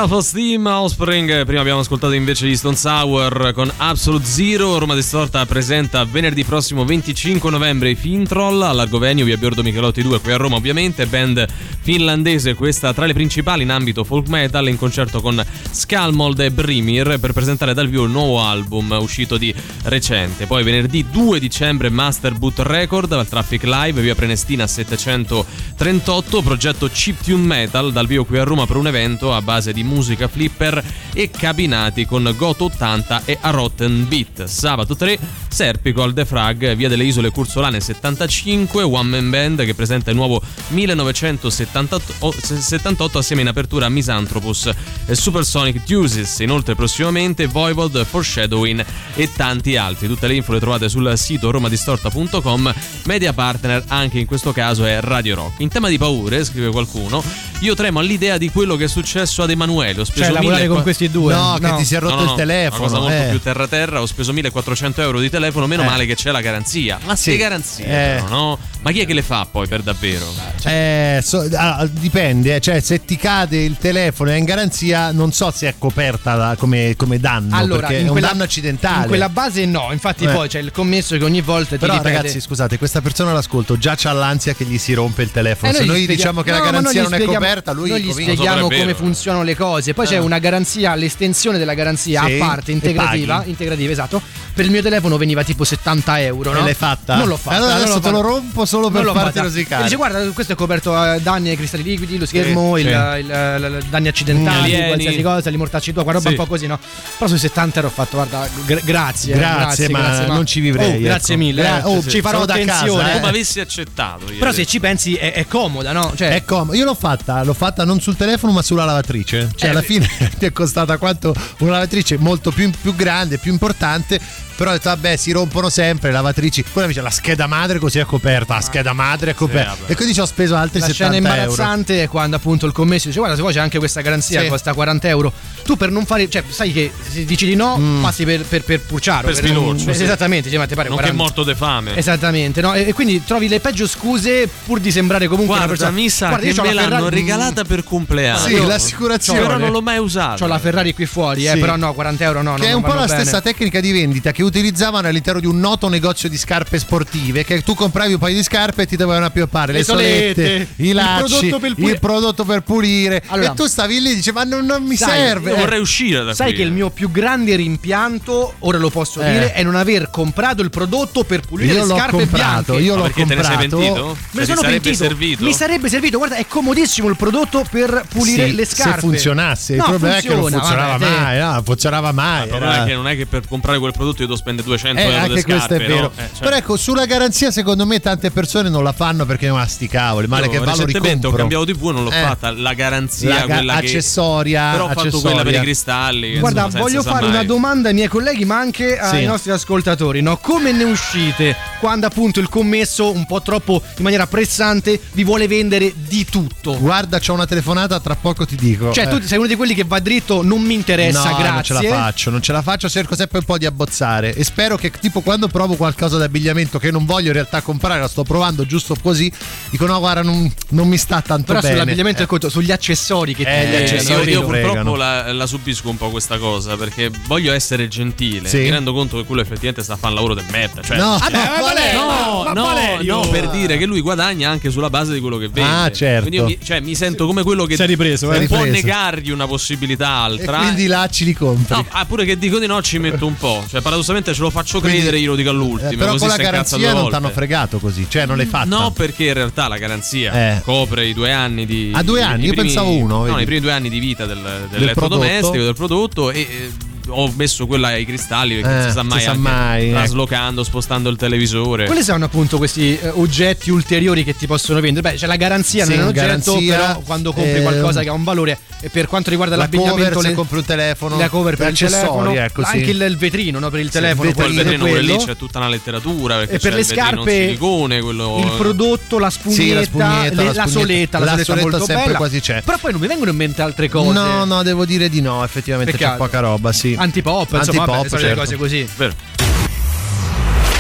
[0.07, 1.45] Self-Esteem Offspring.
[1.45, 4.77] Prima abbiamo ascoltato invece gli Stone Sour con Absolute Zero.
[4.77, 10.31] Roma Distorta presenta venerdì prossimo 25 novembre i Fintroll all'Argovenio via Biordo Michelotti 2 qui
[10.31, 11.07] a Roma ovviamente.
[11.07, 11.47] Band
[11.81, 17.17] finlandese, questa tra le principali in ambito folk metal in concerto con Skalmold e Brimir
[17.19, 19.53] per presentare dal vivo il nuovo album uscito di
[19.85, 20.45] recente.
[20.45, 27.43] Poi venerdì 2 dicembre Master Boot Record al Traffic Live via Prenestina 738, progetto Chiptune
[27.43, 30.83] Metal dal vivo qui a Roma per un evento a base di musica flipper
[31.13, 34.45] e cabinati con Goto 80 e A Rotten Beat.
[34.45, 35.17] Sabato 3,
[35.47, 40.15] Serpico al The Frag, via delle Isole Cursolane 75, One Man Band che presenta il
[40.15, 44.71] nuovo 1978 assieme in apertura a Misanthropus
[45.05, 46.39] e Supersonic Deuces.
[46.39, 48.85] Inoltre prossimamente Voivod, Foreshadowing
[49.15, 50.07] e tanti altri.
[50.07, 52.73] Tutte le info le trovate sul sito romadistorta.com.
[53.05, 55.59] Media partner anche in questo caso è Radio Rock.
[55.59, 57.23] In tema di paure, scrive qualcuno,
[57.59, 59.84] io tremo all'idea di quello che è successo ad Emanuele.
[59.91, 61.33] Ho speso Cioè, lavorare 1400 con questi due.
[61.33, 62.81] No, che ti si è rotto No, no, il no, telefono.
[62.81, 63.29] Una cosa molto eh.
[63.29, 64.01] più terra terra.
[64.01, 65.67] Ho speso 1400 euro di telefono.
[65.67, 65.85] Meno Eh.
[65.85, 66.99] male che c'è la garanzia.
[67.05, 67.31] Ma Sì.
[67.31, 68.21] ste garanzie, Eh.
[68.21, 68.59] però, no?
[68.81, 70.25] Ma chi è che le fa poi per davvero?
[70.63, 75.11] Eh, so- ah, dipende, eh, cioè se ti cade il telefono e è in garanzia,
[75.11, 78.31] non so se è coperta da- come, come danno, Allora, perché in è quella, un
[78.33, 79.01] danno accidentale.
[79.01, 80.29] in quella base no, infatti Eh.
[80.31, 82.15] poi c'è il commesso che ogni volta ti Però ripete.
[82.15, 85.71] ragazzi, scusate, questa persona all'ascolto già c'ha l'ansia che gli si rompe il telefono.
[85.71, 88.11] Eh, se noi spieghiamo- diciamo che no, la garanzia non è coperta, lui noi gli
[88.11, 89.64] spieghiamo come funzionano le cose.
[89.93, 94.21] Poi c'è una garanzia, l'estensione della garanzia Sì, a parte, e integrativa, integrativa, esatto.
[94.55, 96.51] Per il mio telefono veniva tipo 70 euro.
[96.51, 96.63] E No?
[96.63, 97.15] l'hai fatta?
[97.15, 97.57] Non l'ho fatta.
[97.57, 99.81] Allora adesso te lo rompo solo per farti rosicare.
[99.81, 102.87] E Dice, guarda, questo è coperto a danni ai cristalli liquidi, lo schermo, Sì, il,
[102.87, 103.19] sì.
[103.19, 104.87] il- il- danni accidentali, Alieni.
[104.87, 106.27] qualsiasi cosa, li mortacci tua, roba Sì.
[106.29, 106.79] un po' così, no?
[107.17, 109.35] Però sui 70 euro ho fatto, guarda, gra- grazie.
[109.35, 111.43] Grazie, ma grazie, non ci vivrei, Oh, grazie ecco.
[111.43, 111.61] mille.
[111.61, 111.83] Gra- eh.
[111.83, 113.09] oh, ci farò da attenzione.
[113.11, 113.13] eh.
[113.15, 114.25] Come avessi accettato.
[114.39, 116.13] Però se ci pensi è, è comoda, no?
[116.15, 116.73] Cioè, È comodo.
[116.77, 119.51] Io l'ho fatta, l'ho fatta non sul telefono ma sulla lavatrice.
[119.55, 119.85] Cioè Eh, alla beh.
[119.85, 124.19] fine ti è costata quanto una lavatrice molto più, più grande, più importante.
[124.55, 126.63] Però ho detto, vabbè, si rompono sempre le lavatrici.
[126.63, 128.55] Quella invece la scheda madre così è coperta.
[128.55, 129.75] La scheda madre è coperta.
[129.79, 129.91] vabbè.
[129.91, 131.41] e quindi ci ho speso altri la 70 scena euro.
[131.51, 134.47] imbarazzante è quando appunto il commesso dice guarda se vuoi c'è anche questa garanzia Sì.
[134.47, 135.31] costa 40 euro
[135.63, 138.81] tu per non fare cioè sai che se dici di no passi per, per, per
[138.81, 139.89] Pucciaro Per non- sì.
[139.89, 141.95] esattamente cioè, ma ti pare Non che è 40 morto de fame.
[141.97, 142.73] esattamente no?
[142.73, 146.09] e, e quindi trovi le peggio scuse pur di sembrare comunque una Guarda, persona mi
[146.09, 148.39] sa Guarda, che me la l'hanno Ferrari- regalata per compleanno.
[148.47, 149.39] Sì, l'assicurazione.
[149.39, 150.35] Però non l'ho mai usata.
[150.37, 151.59] c'ho la Ferrari qui fuori eh, Sì.
[151.59, 153.19] però no 40 euro no Che no, è un po' la bene.
[153.21, 157.43] stessa tecnica di vendita che utilizzavano all'interno di un noto negozio di scarpe sportive.
[157.43, 160.67] Che tu compravi un paio di scarpe e ti dovevano appioppare le, Le solette, solette,
[160.83, 161.91] i il lacci, prodotto per pulire.
[161.93, 163.23] il prodotto per pulire.
[163.27, 165.49] Allora- e tu stavi lì e dici: Ma non, non mi Sai, serve.
[165.51, 165.59] Io Eh.
[165.59, 166.55] vorrei uscire da Sai qui.
[166.57, 169.31] che il mio più grande rimpianto, ora lo posso Eh.
[169.31, 172.83] dire, è non aver comprato il prodotto per pulire Io le l'ho scarpe comprato, bianche.
[172.83, 173.77] io l'ho perché te ne sei comprato.
[173.77, 174.05] pentito?
[174.05, 175.03] Me Cioè, ne sono sarebbe pentito.
[175.03, 175.43] servito?
[175.43, 176.17] Mi sarebbe servito.
[176.17, 178.93] Guarda, è comodissimo il prodotto per pulire Sì, le scarpe.
[178.93, 181.39] Se funzionasse, il No, problema è che non funziona, funzionava vabbè, mai.
[181.39, 182.43] No, non funzionava mai.
[182.43, 184.99] Il problema è che non è che per comprare quel prodotto io devo spendere 200
[185.01, 186.01] Eh, euro anche questo scarpe, è vero.
[186.01, 186.11] no?
[186.15, 189.65] Eh, cioè, Però ecco, sulla garanzia, secondo me, tante persone non la fanno perché ma
[189.67, 191.37] sti cavoli, male io che va lo recentemente ho ricompro.
[191.37, 192.21] cambiato TV e non l'ho Eh.
[192.21, 192.51] fatta.
[192.51, 193.85] La garanzia, La ga- quella che.
[193.85, 195.29] accessoria, Però ho fatto accessoria.
[195.31, 196.33] quella per i cristalli.
[196.33, 199.25] che, Guarda, insomma, voglio fare una domanda ai miei colleghi, ma anche ai Sì.
[199.25, 200.21] nostri ascoltatori.
[200.21, 200.37] No?
[200.37, 205.47] Come ne uscite quando appunto il commesso, un po' troppo in maniera pressante, vi vuole
[205.47, 206.77] vendere di tutto?
[206.77, 208.91] Guarda, c'ho una telefonata, tra poco ti dico.
[208.91, 209.09] Cioè, Eh.
[209.09, 211.51] tu sei uno di quelli che va dritto, non mi interessa, no, grazie.
[211.51, 214.43] non ce la faccio, non ce la faccio, cerco sempre un po' di abbozzare e
[214.43, 218.23] spero che tipo quando provo qualcosa d'abbigliamento che non voglio in realtà comprare, la sto
[218.23, 219.31] provando giusto così,
[219.69, 221.73] dico no guarda non, non mi sta tanto Però bene.
[221.73, 222.23] sull'abbigliamento Eh.
[222.23, 225.89] è conto, sugli accessori che Eh, ti gli accessori io, io purtroppo la, la subisco
[225.89, 228.47] un po' questa cosa perché voglio essere gentile.
[228.49, 228.57] Sì.
[228.59, 230.81] Mi rendo conto che quello effettivamente sta a fare un lavoro del merda.
[230.81, 233.15] Cioè, No, ma Valerio, No, ma no, Valerio!
[233.15, 235.69] no, per dire che lui guadagna anche sulla base di quello che vende.
[235.69, 236.27] Ah, certo.
[236.27, 238.37] Quindi io mi, cioè, mi sento come quello che Si è ripreso, eh.
[238.39, 238.85] non può Ripreso.
[238.85, 240.57] negargli una possibilità e altra.
[240.59, 241.75] quindi i lacci li compri.
[241.75, 243.63] No, ah, pure che dico di no ci metto un po'.
[243.69, 245.89] Cioè, paradossalmente ce lo faccio Quindi- credere, glielo dico Eh, all'ultimo.
[245.91, 247.11] però così con la garanzia non volte.
[247.11, 248.65] t'hanno fregato così, cioè non l'hai fatta.
[248.65, 250.61] No, perché in realtà la garanzia Eh.
[250.61, 251.91] copre i due anni di.
[251.93, 252.45] Ah, due anni?
[252.45, 253.41] Io primi- pensavo uno, No, vedi.
[253.41, 255.63] i primi due anni di vita del, dell'elettrodomestico, prodotto.
[255.65, 256.71] del prodotto e.
[257.05, 259.41] eh, ho messo quella ai cristalli perché Eh, non si sa si mai, sa anche
[259.41, 259.95] mai, ecco.
[259.97, 261.85] traslocando, spostando il televisore.
[261.85, 265.11] Quali sono appunto questi eh, oggetti ulteriori che ti possono vendere?
[265.11, 268.23] Beh, c'è la garanzia Sì, nell'oggetto, garanzia, però quando compri ehm, qualcosa che ha un
[268.23, 271.55] valore e per quanto riguarda la l'abbigliamento cover se le- compri un telefono, la cover
[271.55, 272.77] per il telefono, ecco, sì.
[272.77, 275.23] anche il, il vetrino no, per il telefono, il vetrino, vetrino quello lì quello.
[275.25, 279.29] c'è tutta una letteratura perché E per c'è le scarpe silicone, quello il prodotto, la
[279.29, 282.17] spugnetta, Sì, la spugnetta, le- la la, soletta, la, La soletta, soletta molto sempre bella.
[282.17, 282.61] quasi c'è.
[282.61, 284.11] Però poi non mi vengono in mente altre cose.
[284.11, 286.94] No, no, devo dire di no, effettivamente c'è poca roba, sì.
[286.97, 288.39] Antipop, insomma, Antipop, vabbè, certo.
[288.39, 288.89] cose così.
[288.97, 289.13] Vero.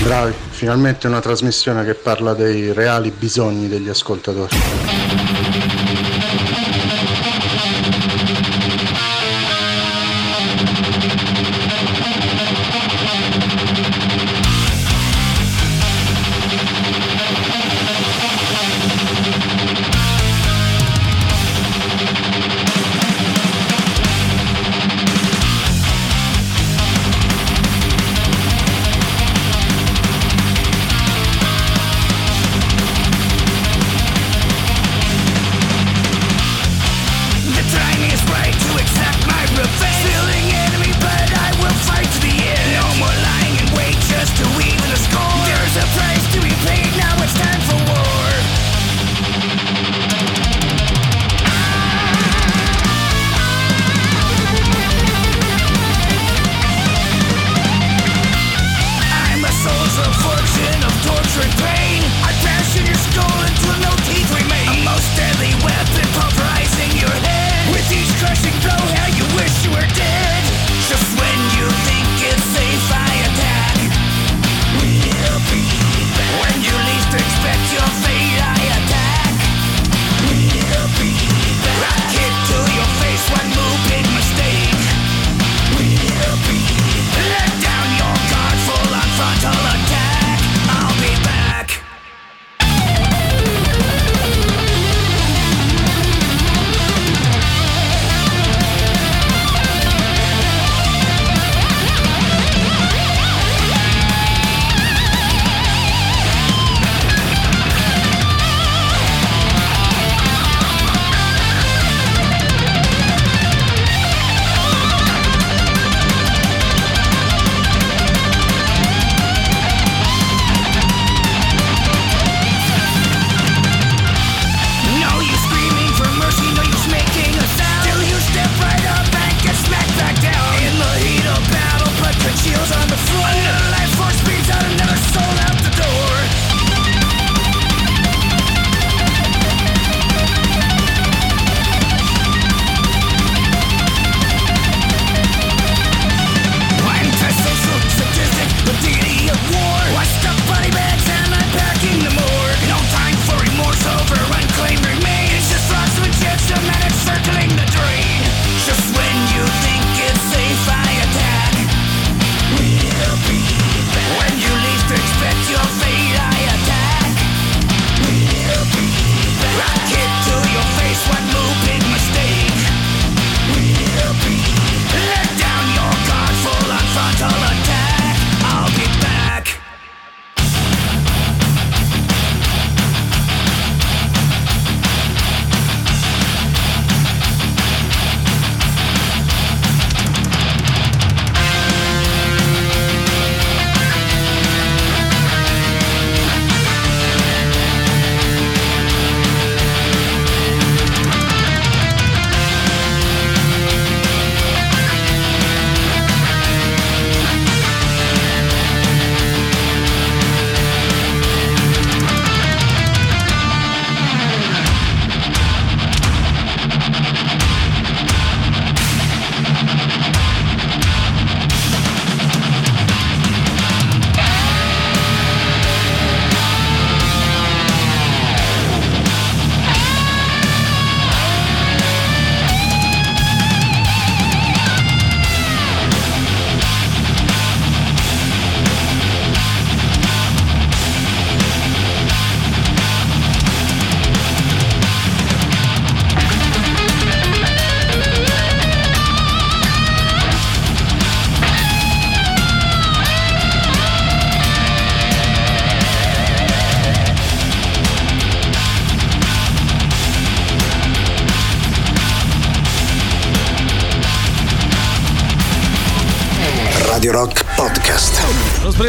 [0.03, 5.04] Bravi, finalmente una trasmissione che parla dei reali bisogni degli ascoltatori.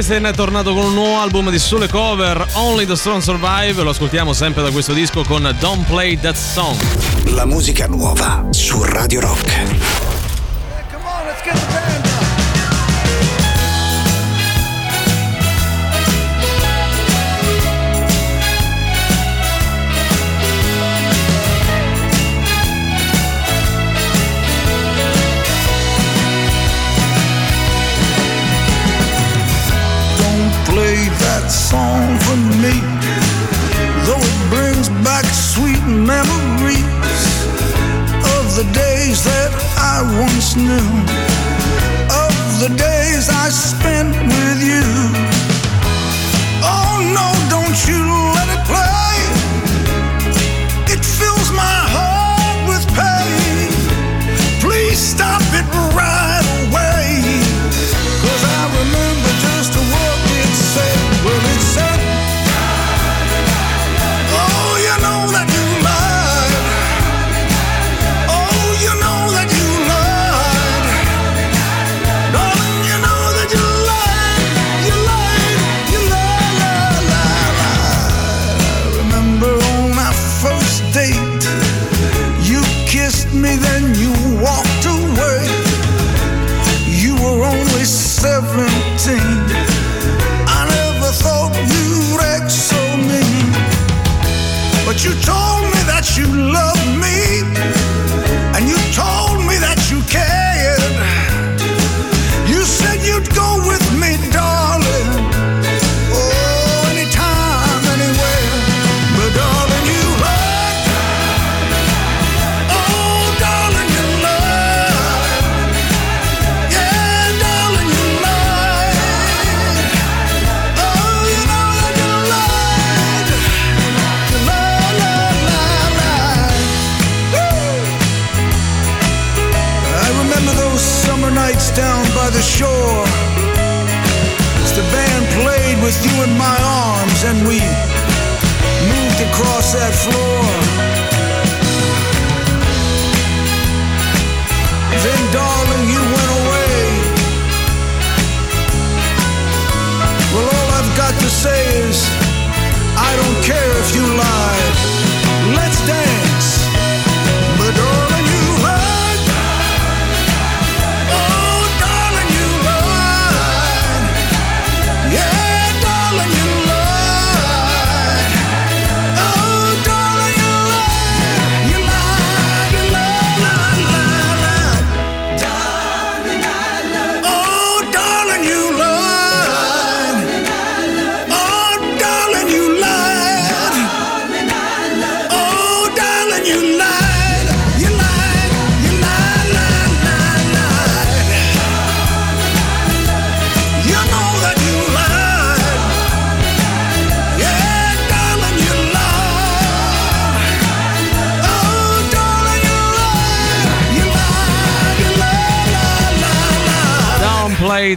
[0.07, 3.83] Springsteen è tornato con un nuovo album di sole cover, Only the Strong Survive.
[3.83, 6.77] Lo ascoltiamo sempre da questo disco con Don't Play That Song.
[7.35, 10.06] La musica nuova su Radio Rock.
[31.47, 32.75] That song for me,
[34.05, 36.83] though it brings back sweet memories
[38.35, 40.91] of the days that I once knew,
[42.11, 44.87] of the days I spent with you.
[46.67, 48.03] Oh no, don't you
[48.35, 48.86] let it play.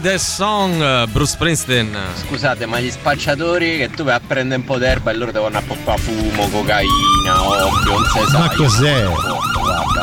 [0.00, 1.94] The song, Bruce Springsteen.
[2.26, 5.58] Scusate, ma gli spacciatori che tu vai a prendere un po' d'erba e loro devono
[5.58, 8.38] a fumo, cocaina, occhio, non si sa.
[8.38, 9.06] Ma cos'è?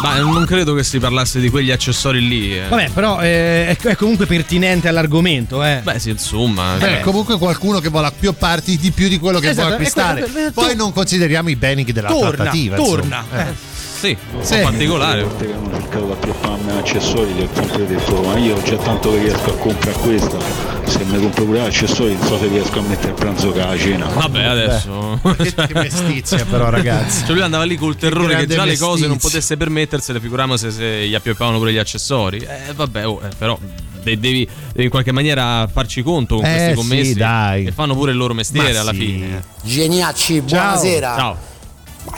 [0.02, 2.56] Ma non credo che si parlasse di quegli accessori lì.
[2.60, 2.68] eh.
[2.68, 5.80] Vabbè, però eh, è, è comunque pertinente all'argomento, eh.
[5.84, 6.76] Beh, sì, insomma.
[6.78, 10.22] Eh, cioè, comunque qualcuno che vuole appiopparti di più di quello che Esatto, può acquistare.
[10.26, 12.76] è quello- Poi tu- non consideriamo i beni della Torna, trattativa.
[12.76, 13.24] torna.
[13.26, 13.42] insomma.
[13.50, 13.76] Eh.
[14.00, 14.56] Sì, un Sì.
[14.58, 15.24] po' particolare.
[15.24, 19.12] volte che hanno cercato di appiopparmi accessori gli ho sempre detto ma io già tanto
[19.12, 20.38] che riesco a comprare questa
[20.86, 23.78] se mi compro pure accessori non so se riesco a mettere il pranzo che la
[23.78, 25.20] cena Vabbè, adesso.
[25.38, 27.26] Che, che mestizia però ragazzi.
[27.26, 29.30] Cioè lui andava lì col terrore che grande già le cose non mestizia.
[29.30, 32.38] potesse permettersele, figuriamo se, se gli appioppavano pure gli accessori.
[32.40, 33.58] Eh, vabbè, oh, eh, però
[34.04, 37.66] de- devi, devi in qualche maniera farci conto con Eh, questi sì, commessi dai.
[37.66, 38.98] che fanno pure il loro mestiere Ma alla sì.
[38.98, 39.44] fine.
[39.64, 41.16] Geniacci, buonasera.
[41.18, 41.32] Ciao.
[41.34, 41.38] Ma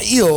[0.01, 0.27] io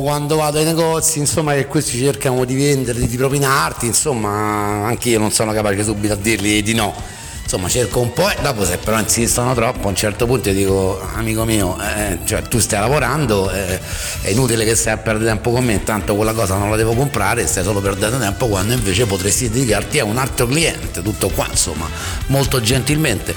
[0.00, 5.18] quando vado ai negozi, insomma, che questi cercano di vendere, di propinarti, insomma, anche io
[5.18, 7.20] non sono capace subito a dirgli di no.
[7.42, 10.54] Insomma, cerco un po' e dopo se però insistono troppo, a un certo punto io
[10.54, 13.78] dico, amico mio, eh, cioè, tu stai lavorando, eh,
[14.22, 16.94] è inutile che stai a perdere tempo con me, intanto quella cosa non la devo
[16.94, 21.46] comprare, stai solo perdendo tempo quando invece potresti dedicarti a un altro cliente, tutto qua,
[21.50, 21.86] insomma,
[22.28, 23.34] molto gentilmente.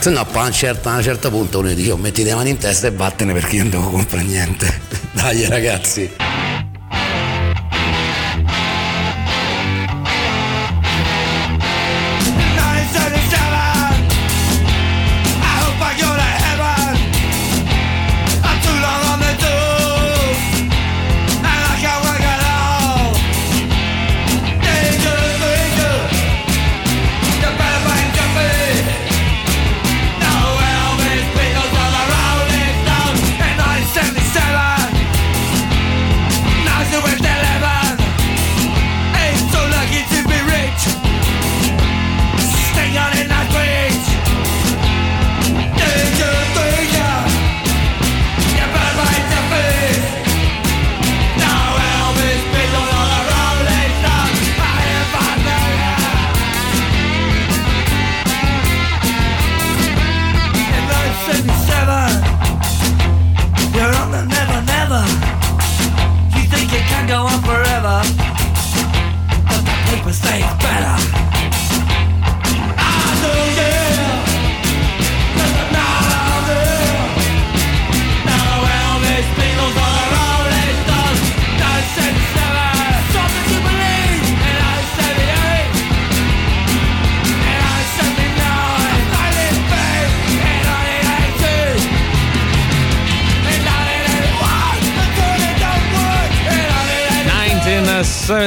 [0.00, 2.48] Se no, a un certo, a un certo punto uno dice, oh, metti le mani
[2.48, 4.80] in testa e vattene perché io non devo comprare niente.
[5.12, 6.10] Dai ragazzi.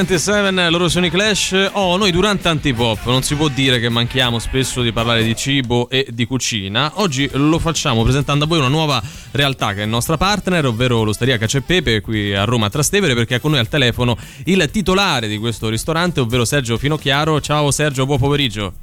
[0.06, 1.70] 77, loro sono i Clash.
[1.72, 5.88] Oh, noi durante Antipop non si può dire che manchiamo spesso di parlare di cibo
[5.88, 6.92] e di cucina.
[6.96, 11.38] Oggi lo facciamo presentando a voi una nuova realtà che è nostra partner, ovvero l'Osteria
[11.38, 14.68] Cacio e Pepe qui a Roma a Trastevere, perché è con noi al telefono il
[14.70, 17.40] titolare di questo ristorante, ovvero Sergio Finocchiaro.
[17.40, 18.74] Ciao Sergio, buon pomeriggio.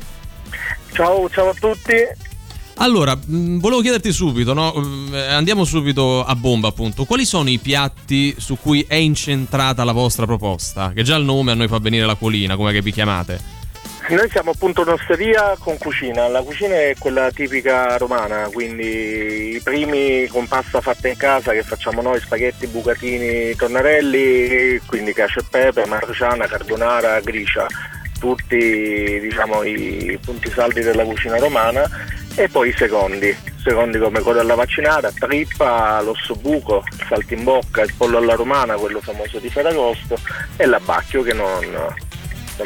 [0.92, 2.31] Ciao, ciao a tutti.
[2.82, 4.74] Allora, mh, volevo chiederti subito, no?
[4.76, 9.84] Mm, eh, andiamo subito a bomba appunto, quali sono i piatti su cui è incentrata
[9.84, 10.92] la vostra proposta?
[10.94, 13.60] Che già il nome a noi fa venire la colina, come che vi chiamate?
[14.10, 20.26] Noi siamo appunto un'osteria con cucina, la cucina è quella tipica romana, quindi i primi
[20.26, 25.86] con pasta fatta in casa che facciamo noi, spaghetti, bucatini, tonnarelli, quindi cacio e pepe,
[25.86, 27.68] marciana, carbonara, gricia,
[28.20, 31.88] tutti diciamo i punti saldi della cucina romana
[32.36, 38.18] e poi i secondi, secondi come coda alla vaccinata, trippa, l'ossobuco, il saltimbocca, il pollo
[38.18, 40.18] alla romana, quello famoso di Ferragosto
[40.58, 41.94] e l'abbacchio che non,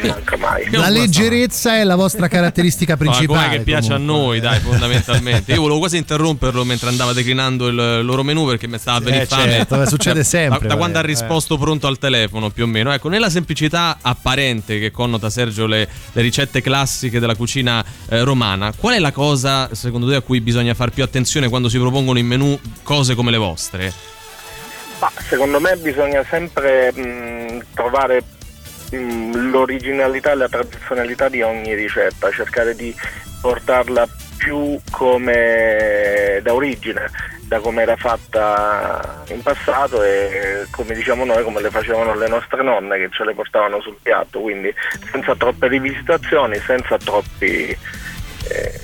[0.02, 0.70] non manca mai.
[0.72, 3.46] La leggerezza è la vostra caratteristica principale.
[3.48, 5.54] com'è che piace a noi, dai, fondamentalmente.
[5.54, 9.24] Io volevo quasi interromperlo mentre andava declinando il loro menù perché mi stava a venire
[9.24, 9.52] Eh, fame.
[9.52, 11.06] certo, succede Da- sempre, Da, da quando ha eh.
[11.06, 12.92] risposto pronto al telefono, più o meno.
[12.94, 18.74] Ecco, nella semplicità apparente che connota Sergio le, le ricette classiche della cucina eh, romana,
[18.76, 22.20] qual è la cosa, secondo te, a cui bisogna fare più attenzione quando si propongono
[22.20, 23.94] in menù cose come le vostre?
[25.00, 28.35] Ma secondo me bisogna sempre mh, trovare mh,
[28.92, 32.96] l'originalità e la tradizionalità di ogni ricetta, cercare di
[33.42, 34.08] portarla
[34.38, 37.10] più come da origine,
[37.48, 42.64] da come era fatta in passato e come diciamo noi, come le facevano le nostre
[42.64, 44.74] nonne che ce le portavano sul piatto, quindi
[45.12, 47.76] senza troppe rivisitazioni, senza troppi
[48.50, 48.82] eh,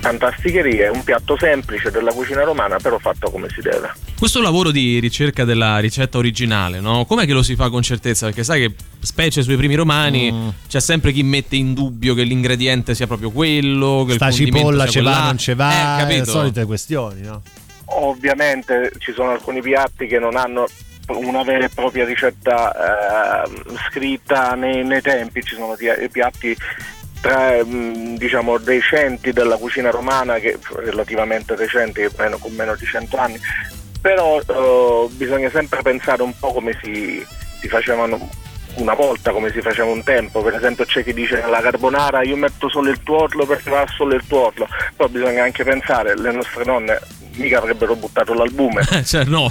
[0.00, 3.92] fantasticherie, un piatto semplice della cucina romana però fatto come si deve.
[4.18, 7.04] Questo lavoro di ricerca della ricetta originale, no?
[7.04, 8.26] Com'è che lo si fa con certezza?
[8.26, 10.48] Perché sai che, specie sui primi romani, Mm.
[10.68, 15.00] c'è sempre chi mette in dubbio che l'ingrediente sia proprio quello, che Sta cipolla ce
[15.02, 16.30] va, quella- non ce va, Eh, le capito?
[16.30, 17.42] solite questioni, no?
[17.92, 20.66] Ovviamente ci sono alcuni piatti che non hanno
[21.08, 23.50] una vera e propria ricetta eh,
[23.90, 26.56] scritta nei, nei tempi, ci sono pi- piatti
[27.20, 33.16] tra, mh, diciamo recenti della cucina romana che relativamente recenti, meno- con meno di 100
[33.16, 33.40] anni,
[34.00, 37.24] però eh, bisogna sempre pensare un po' come si,
[37.60, 38.28] si facevano
[38.76, 42.36] una volta come si faceva un tempo, per esempio c'è chi dice la carbonara io
[42.36, 44.66] metto solo il tuorlo perché va solo il tuorlo,
[44.96, 46.98] però bisogna anche pensare, le nostre nonne
[47.40, 49.48] mica avrebbero buttato l'albume, cioè, no.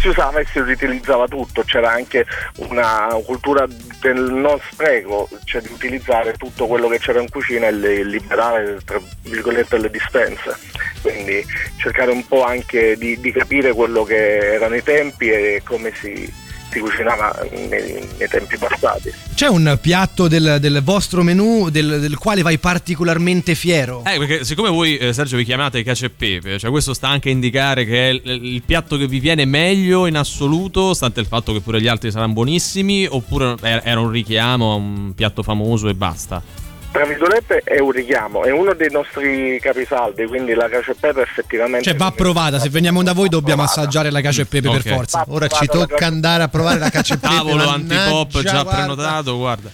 [0.00, 3.66] si, usava, e si riutilizzava tutto, c'era anche una cultura
[4.00, 8.80] del non spreco, cioè di utilizzare tutto quello che c'era in cucina e li- liberare
[8.84, 10.56] tra virgolette le dispense,
[11.00, 11.44] quindi
[11.76, 16.30] cercare un po' anche di, di capire quello che erano i tempi e come si,
[16.72, 19.12] si cucinava nei, nei tempi passati.
[19.34, 24.02] C'è un piatto del, del vostro menù del, del quale vai particolarmente fiero?
[24.06, 27.28] Eh, perché siccome voi, eh, Sergio, vi chiamate cacio e pepe, cioè questo sta anche
[27.28, 31.26] a indicare che è il, il piatto che vi viene meglio in assoluto, stante il
[31.26, 35.42] fatto che pure gli altri saranno buonissimi, oppure era era un richiamo a un piatto
[35.42, 36.61] famoso e basta?
[36.92, 41.22] Tra virgolette è un richiamo, è uno dei nostri capisaldi, quindi la cacio e pepe
[41.22, 41.88] effettivamente...
[41.88, 44.82] Cioè va provata, se veniamo da voi dobbiamo assaggiare la cacio e pepe Ok.
[44.82, 45.24] per forza.
[45.28, 47.34] Ora ci tocca andare a provare la cacio e pepe.
[47.34, 48.70] Tavolo antipop già guarda.
[48.70, 49.70] prenotato, guarda.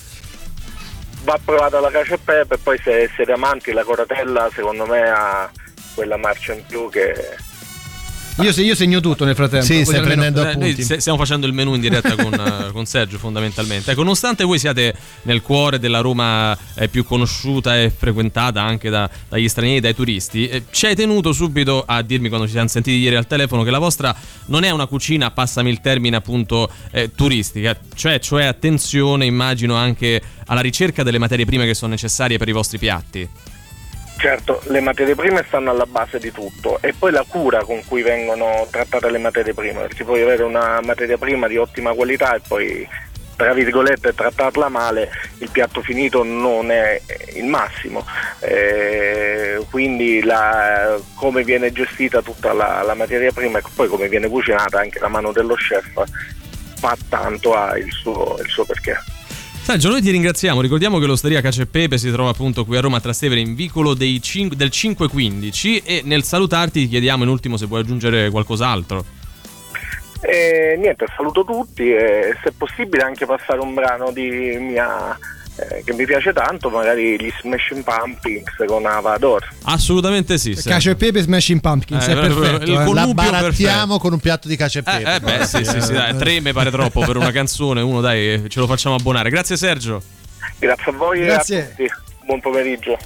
[1.24, 5.00] va provata la cacio e pepe e poi se siete amanti la coratella secondo me
[5.10, 5.50] ha
[5.94, 7.14] quella marcia in più che
[8.40, 9.64] Io, se- io segno tutto nel frattempo.
[9.66, 10.82] Sì, stai prendendo noi appunti.
[10.82, 12.32] se- stiamo facendo il menù in diretta con,
[12.68, 13.90] eh, con Sergio fondamentalmente.
[13.90, 19.08] Ecco, nonostante voi siate nel cuore della Roma eh, più conosciuta e frequentata anche da-
[19.28, 22.98] dagli stranieri, dai turisti, eh, ci hai tenuto subito a dirmi quando ci siamo sentiti
[22.98, 24.14] ieri al telefono che la vostra
[24.46, 30.20] non è una cucina, passami il termine appunto, eh, turistica, cioè, cioè attenzione immagino anche
[30.46, 33.28] alla ricerca delle materie prime che sono necessarie per i vostri piatti.
[34.18, 38.02] Certo le materie prime stanno alla base di tutto e poi la cura con cui
[38.02, 42.40] vengono trattate le materie prime perché puoi avere una materia prima di ottima qualità e
[42.46, 42.88] poi
[43.36, 47.00] tra virgolette trattarla male il piatto finito non è
[47.34, 48.04] il massimo.
[48.40, 54.28] Eh, quindi la- come viene gestita tutta la, la materia prima e poi come viene
[54.28, 55.86] cucinata anche la mano dello chef
[56.80, 58.96] fa tanto ha il suo, il suo perché
[59.68, 60.62] Sergio, noi ti ringraziamo.
[60.62, 63.54] Ricordiamo che l'osteria Cacio e Pepe si trova appunto qui a Roma a Trastevere in
[63.54, 69.04] vicolo del 515 e nel salutarti ti chiediamo in ultimo se vuoi aggiungere qualcos'altro.
[70.22, 75.14] E niente, saluto tutti e se possibile anche passare un brano di mia
[75.58, 79.46] eh, che mi piace tanto, magari gli Smashing Pumpkins con Avador.
[79.64, 80.54] Assolutamente sì.
[80.54, 80.70] Sergio.
[80.70, 82.64] Cacio e pepe Smashing Pumpkins, Eh, è perfetto.
[82.64, 82.94] il eh.
[82.94, 85.10] La barattiamo con un piatto di cacio e pepe.
[85.10, 87.80] Eh, eh, beh, sì, sì, sì, dai, tre mi pare troppo per una canzone.
[87.80, 89.30] Uno, dai, ce lo facciamo abbonare.
[89.30, 90.02] Grazie, Sergio.
[90.58, 91.56] Grazie a voi Grazie.
[91.56, 91.86] e a tutti.
[92.24, 92.98] Buon pomeriggio.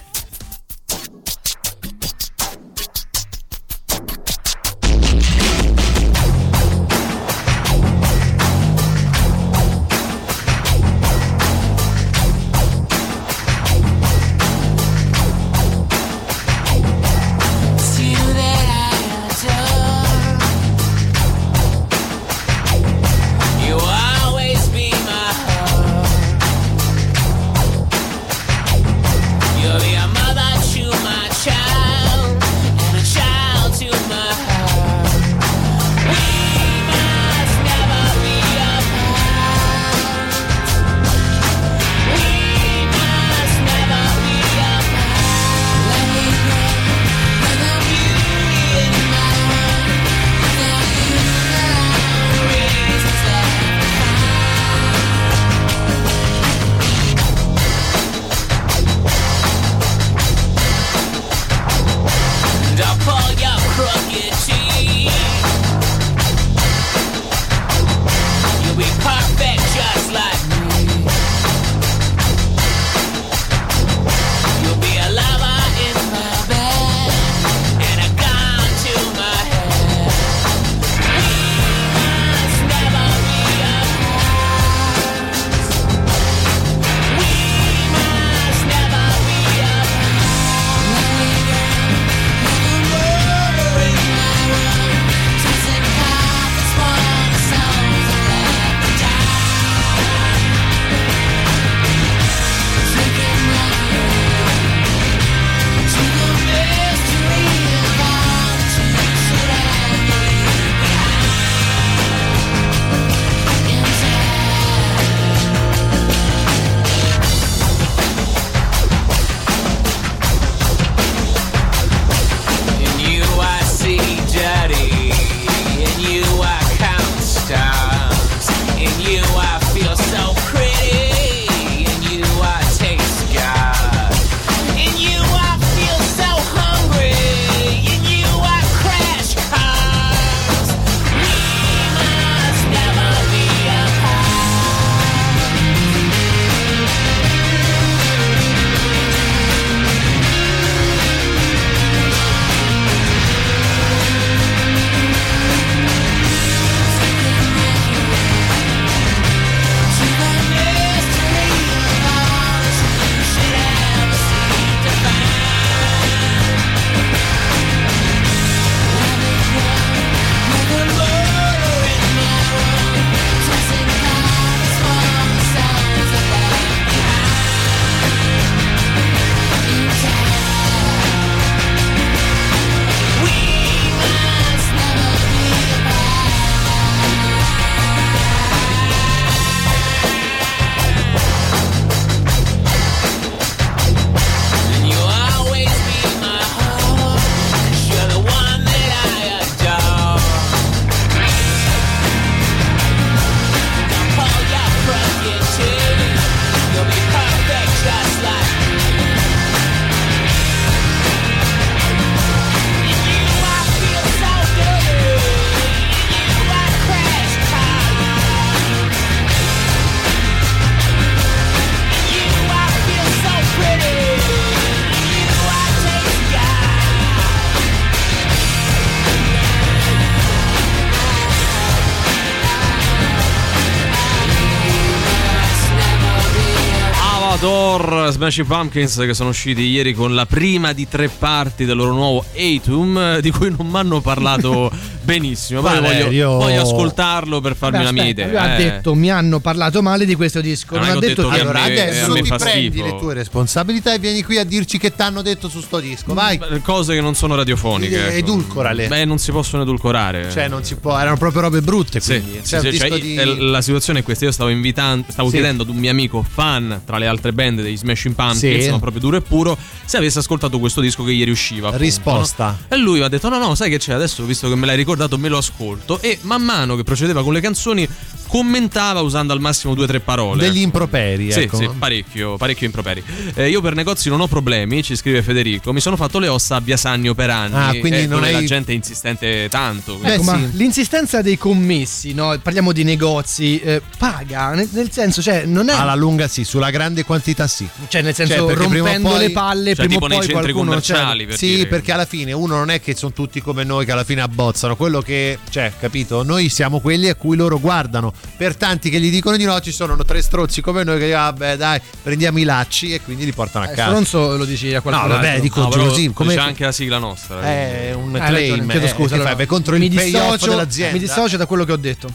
[238.23, 242.25] Smashing Pumpkins che sono usciti ieri con la prima di tre parti del loro nuovo
[242.37, 244.70] Atum di cui non mi hanno parlato
[245.03, 245.61] benissimo.
[245.61, 246.30] Poi voglio, Valerio.
[246.36, 248.26] voglio ascoltarlo per farmi Beh, una mia idea.
[248.26, 248.57] lui ha eh.
[248.62, 250.74] detto mi hanno parlato male di questo disco.
[250.76, 252.84] Non Non, è ha detto detto che Allora me- a adesso ti prendi schifo.
[252.84, 256.14] le tue responsabilità e vieni qui a dirci che t'hanno detto su sto disco.
[256.14, 256.40] Vai.
[256.62, 257.94] Cose che non sono radiofoniche.
[257.96, 258.16] Eh, ecco.
[258.18, 258.86] edulcorale.
[258.88, 260.30] Beh, non si possono edulcorare.
[260.30, 262.00] Cioè, non si può, erano proprio robe brutte.
[262.00, 262.40] Sì, Quindi.
[262.42, 265.34] sì, Cioè, sì, cioè, di- eh, la situazione è questa: io stavo invitando, stavo Sì.
[265.36, 268.70] chiedendo ad un mio amico fan, tra le altre band dei Smashing Pumpkins, Sì.
[268.70, 271.68] ma proprio duro e puro, se avesse ascoltato questo disco che ieri usciva.
[271.68, 272.46] appunto, Risposta.
[272.68, 272.76] no?
[272.76, 273.92] E lui mi ha detto: No, no, sai che c'è?
[273.94, 276.01] Adesso, visto che me l'hai ricordato, me lo ascolto.
[276.01, 277.88] E man mano che procedeva con le canzoni,
[278.28, 280.43] commentava usando al massimo due o tre parole.
[280.49, 281.57] Degli improperi, Sì, ecco.
[281.57, 283.03] sì, parecchio, parecchio improperi.
[283.34, 285.72] Eh, io per negozi non ho problemi, ci scrive Federico.
[285.72, 287.55] Mi sono fatto le ossa a Via Sannio per anni.
[287.55, 290.01] Ah, quindi eh, non hai- la gente è insistente tanto.
[290.03, 292.38] Ecco, ma l'insistenza dei commessi, no?
[292.43, 295.74] parliamo di negozi, eh, paga, nel, nel senso, cioè, non è.
[295.74, 297.68] Alla lunga sì, sulla grande quantità sì.
[297.88, 300.09] Cioè, nel senso, Cioè, perché prima o rompendo poi- le palle, Cioè, prima tipo o
[300.09, 301.66] nei poi centri qualcuno commerciali, cioè, per sì, dire.
[301.66, 304.74] perché alla fine uno non è che sono tutti come noi che alla fine abbozzano,
[304.83, 306.24] quello che, cioè, capito?
[306.24, 308.12] Noi siamo quelli a cui loro guardano.
[308.37, 311.22] Per tanti che gli dicono di no, ci sono tre strozzi come noi che dicono,
[311.22, 313.91] vabbè, dai, prendiamo i lacci e quindi li portano a Eh, casa.
[313.91, 315.43] stronzo lo dici a qualcun No, vabbè, altro.
[315.43, 317.41] dico No, così, come c'è anche la sigla nostra.
[317.43, 319.09] è un Hai ragione, claim, chiedo eh, scusa.
[319.11, 319.47] che allora, fai?
[319.47, 320.93] Contro mi il dissocio- dell'azienda.
[320.95, 322.09] Mi dissocio da quello che ho detto.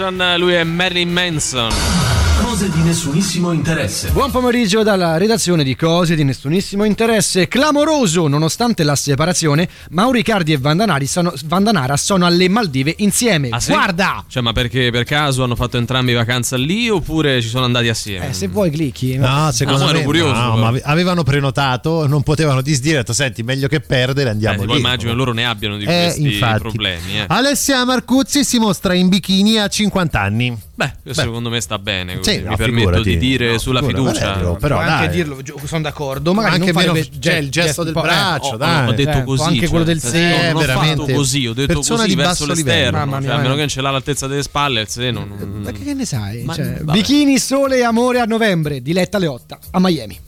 [0.00, 2.09] Reflection, lui è Marilyn Manson.
[2.40, 4.10] Cose di nessunissimo interesse.
[4.10, 7.48] Buon pomeriggio dalla redazione di Cose di nessunissimo interesse.
[7.48, 13.48] Clamoroso, nonostante la separazione, Mauro Icardi e Vandanari sono, Vandanara sono alle Maldive insieme.
[13.50, 13.72] Ah, sì?
[13.72, 14.24] Guarda!
[14.26, 18.28] Cioè, ma perché per caso hanno fatto entrambi vacanza lì oppure ci sono andati assieme?
[18.30, 19.16] Eh, se vuoi clicchi.
[19.16, 23.02] No, secondo No, me ero curioso, no, ma ave- avevano prenotato, non potevano disdire, hanno
[23.02, 24.66] detto senti, meglio che perdere, andiamo Eh, lì.
[24.66, 26.60] poi immagino loro ne abbiano di Eh, questi infatti.
[26.60, 27.18] problemi.
[27.20, 27.24] Eh.
[27.28, 30.56] Alessia Marcuzzi si mostra in bikini a 50 anni.
[30.80, 32.18] Beh, secondo me sta bene.
[32.22, 33.02] Sì, Mi permetto figurati.
[33.02, 34.26] di dire No, sulla figura, fiducia.
[34.28, 35.14] Valerio, però Puoi anche dai.
[35.16, 36.32] dirlo, sono d'accordo.
[36.32, 38.88] Magari Anche non meno- farebbe c'è il gesto del po', eh, braccio, Oh, dai.
[38.88, 39.42] ho detto Eh, così.
[39.42, 40.42] anche cioè, quello del seno.
[40.52, 41.00] non ho veramente.
[41.02, 42.74] fatto così, ho detto Persona così di verso basso livello.
[42.76, 42.98] l'esterno.
[42.98, 43.34] Mamma Cioè, mia.
[43.34, 45.26] a meno che non ce l'ha all'altezza delle spalle, il seno.
[45.28, 46.42] non- Ma che ne sai?
[46.44, 48.80] Ma- Cioè, bikini, sole e amore a novembre.
[48.80, 50.18] Diletta Leotta a Miami.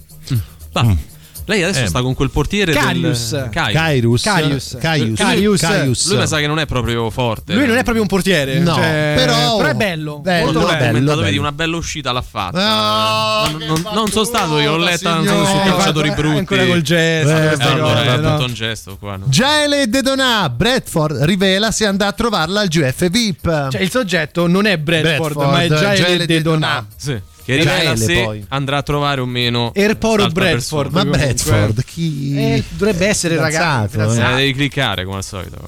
[0.72, 0.94] Va.
[1.44, 1.86] Lei adesso Eh.
[1.88, 3.32] sta con quel portiere Carius.
[3.32, 4.22] del Cai- Caius.
[4.22, 4.76] Carius.
[4.80, 5.16] Caius.
[5.18, 5.60] Carius.
[5.60, 6.08] Caius.
[6.08, 7.54] Lui mi sa che non è proprio forte.
[7.54, 8.58] Lui non è proprio un portiere.
[8.60, 10.18] No, cioè, però- però è bello.
[10.18, 11.16] bello, molto bello.
[11.16, 13.50] vedi, una bella uscita l'ha fatta.
[13.50, 16.38] No, non, non- non sono stato io, l'ho letta non su Eh, calciatori guarda, brutti.
[16.38, 18.30] ancora col gesto, Eh, allora, cose, è no?
[18.32, 19.16] tutto un gesto qua.
[19.16, 19.24] no?
[19.28, 23.68] Gaele De Donà, Bradford rivela se andrà a trovarla al GF VIP.
[23.70, 26.86] Cioè, il soggetto non è Bradford, Bradford, ma è già Gaele De Donà.
[26.96, 27.20] Sì.
[27.44, 28.44] Che rivela se poi.
[28.48, 29.72] andrà a trovare o meno.
[29.74, 30.92] Airport l'altra Bradford.
[30.92, 31.56] Ma persona.
[31.56, 32.36] Bradford, chi?
[32.36, 34.00] Eh, dovrebbe essere ragazzo.
[34.00, 34.32] Eh.
[34.32, 35.58] Eh, devi cliccare come al solito.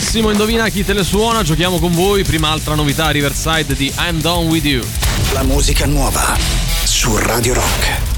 [0.00, 4.18] prestissimo, indovina chi te le suona, giochiamo con voi, prima altra novità Riverside di I'm
[4.20, 4.82] Done With You.
[5.34, 6.38] La musica nuova
[6.84, 8.09] su Radio Rock.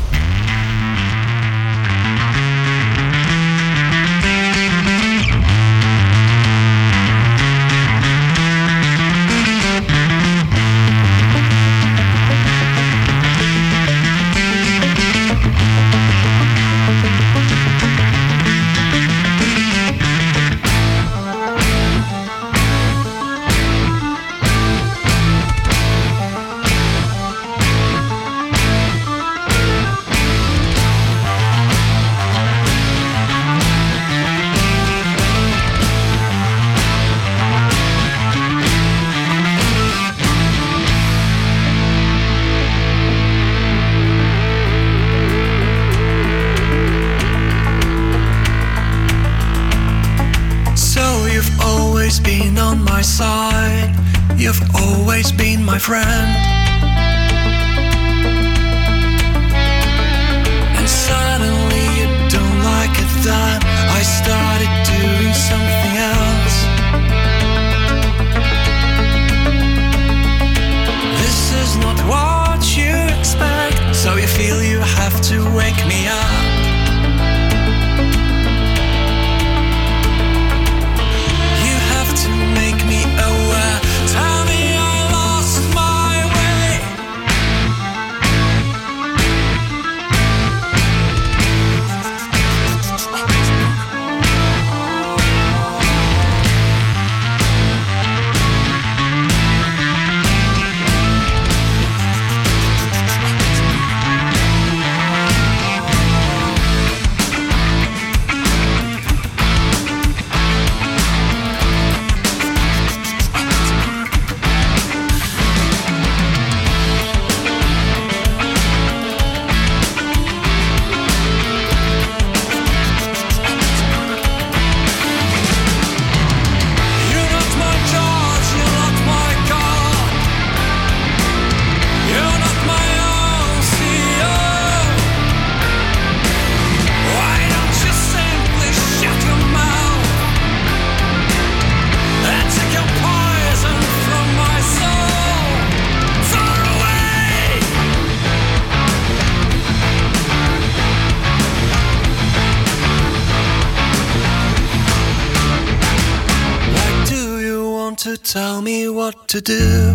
[159.32, 159.94] to do.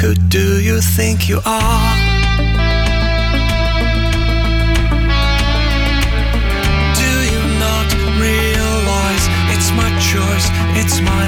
[0.00, 1.94] Who do you think you are?
[7.00, 7.88] Do you not
[8.22, 9.24] realize
[9.54, 10.46] it's my choice,
[10.80, 11.27] it's my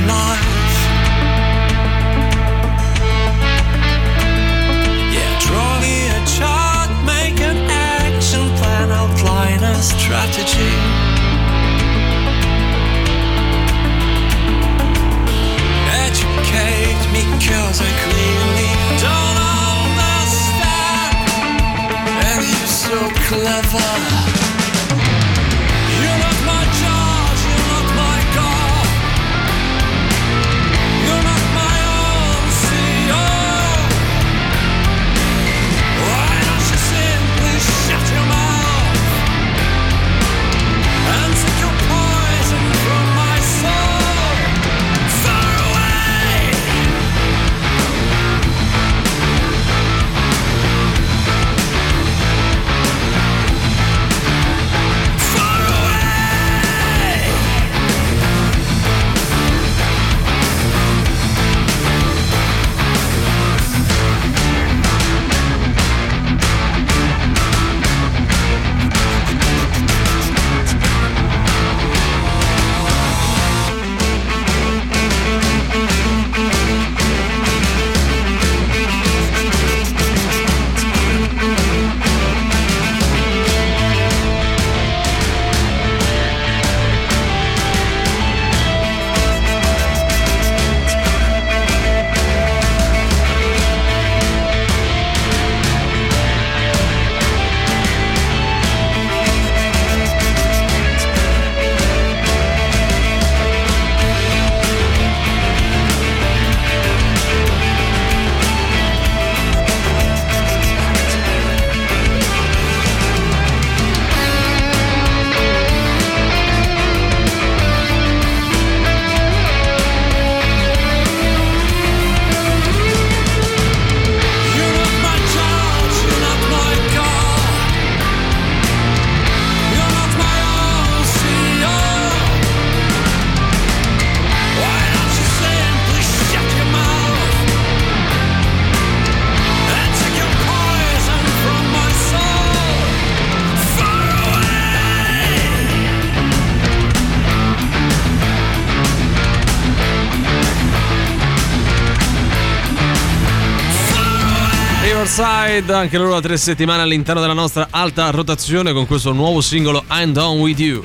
[155.20, 159.84] Riverside, anche loro da tre settimane all'interno della nostra alta rotazione con questo nuovo singolo
[159.90, 160.82] I'm Done With You.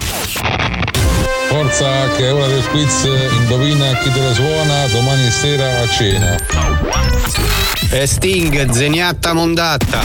[1.47, 3.07] Forza che è ora del quiz,
[3.39, 6.37] indovina chi te la suona domani sera a cena.
[7.91, 10.01] E Sting, zeniatta mondatta.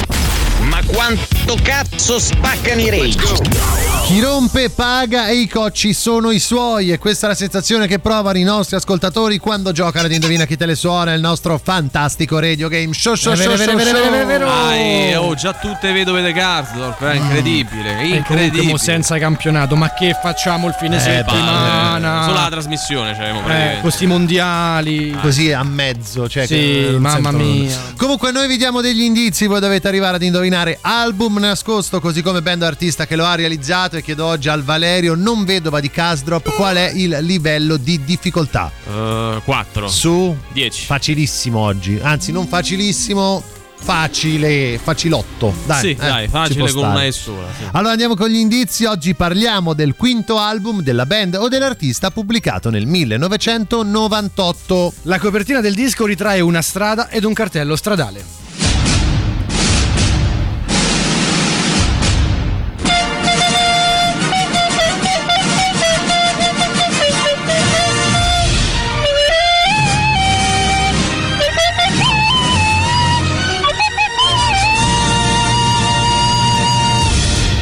[0.61, 3.90] Ma quanto cazzo spaccano i rage?
[4.11, 8.01] Chi rompe paga e i cocci sono i suoi e questa è la sensazione che
[8.01, 12.41] provano i nostri ascoltatori quando giocano ad Indovina chi te le suona il nostro fantastico
[12.41, 15.23] radio game show show show, show, show.
[15.23, 18.63] oh, già tutte vedove di Garsdorp, è incredibile, E comunque incredibile.
[18.65, 22.01] mo senza campionato, ma che facciamo il fine Eh, settimana?
[22.11, 22.25] palle.
[22.25, 25.17] Solo la trasmissione c'avevamo eh, questi mondiali.
[25.23, 27.73] Così a mezzo, cioè Sì, mamma mia.
[27.97, 32.43] Comunque noi vi diamo degli indizi, voi dovete arrivare ad indovinare album nascosto, così come
[32.43, 35.91] band o artista che lo ha realizzato e chiedo oggi al Valerio non vedova di
[35.91, 38.73] Casdrop qual è il livello di difficoltà.
[39.45, 40.87] 4 Su 10.
[40.87, 43.43] Facilissimo oggi, anzi non facilissimo,
[43.77, 45.53] facile, facilotto.
[45.67, 47.07] Dai, sì, eh, dai, ci facile con una stare.
[47.07, 47.47] e sola.
[47.57, 47.65] sì.
[47.73, 52.71] Allora andiamo con gli indizi, oggi parliamo del quinto album della band o dell'artista pubblicato
[52.71, 54.95] nel 1998.
[55.03, 58.39] La copertina del disco ritrae una strada ed un cartello stradale.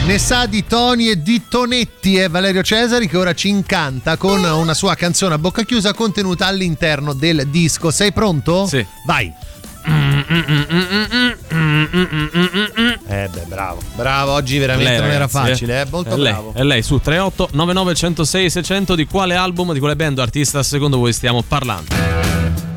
[0.08, 4.42] Ne sa di Tony e di Tonetti è Valerio Cesari che ora ci incanta con
[4.42, 7.90] una sua canzone a bocca chiusa contenuta all'interno del disco.
[7.90, 8.66] Sei pronto?
[8.66, 8.82] Sì.
[9.04, 9.30] Vai.
[13.06, 13.80] Eh beh, bravo.
[13.96, 15.86] Bravo, oggi veramente Lei, non era ragazzi, facile, eh.
[15.90, 16.54] Molto è lei, bravo.
[16.54, 20.62] È lei su 38 99 106 600 di quale album, di quale band o artista
[20.62, 22.67] secondo voi stiamo parlando?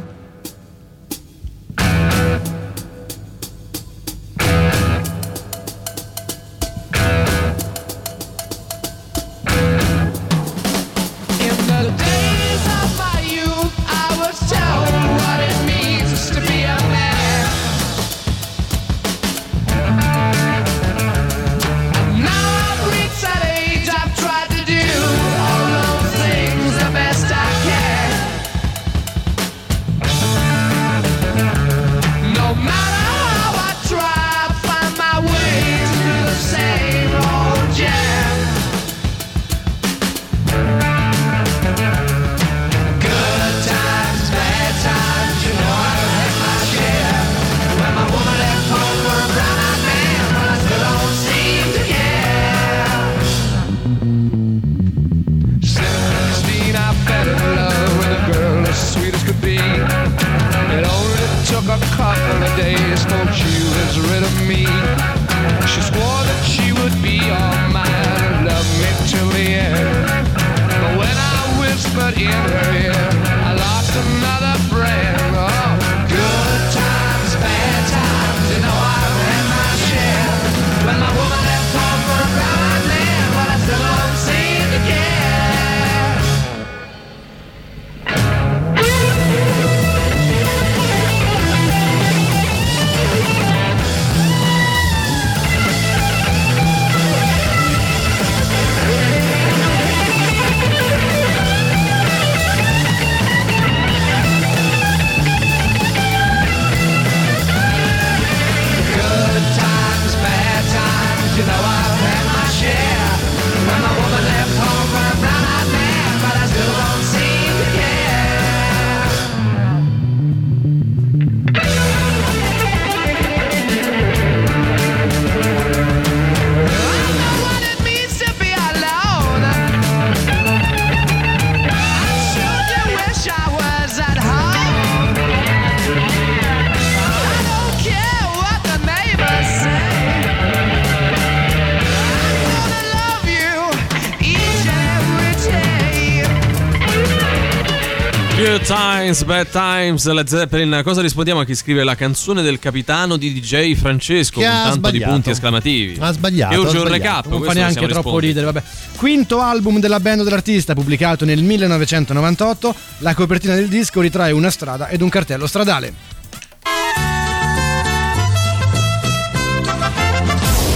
[149.12, 150.82] Times, bad times, Led Zeppelin.
[150.84, 154.70] Cosa rispondiamo a chi scrive la canzone del capitano di DJ Francesco Che con tanto
[154.72, 155.12] di sbagliato.
[155.12, 155.98] punti esclamativi?
[156.00, 157.28] Ha sbagliato, ha urge un recap.
[157.28, 158.64] Non fa neanche troppo ridere, vabbè.
[158.96, 162.76] Quinto album della band dell'artista, pubblicato nel 1998.
[163.00, 165.94] La copertina del disco ritrae una strada ed un cartello stradale.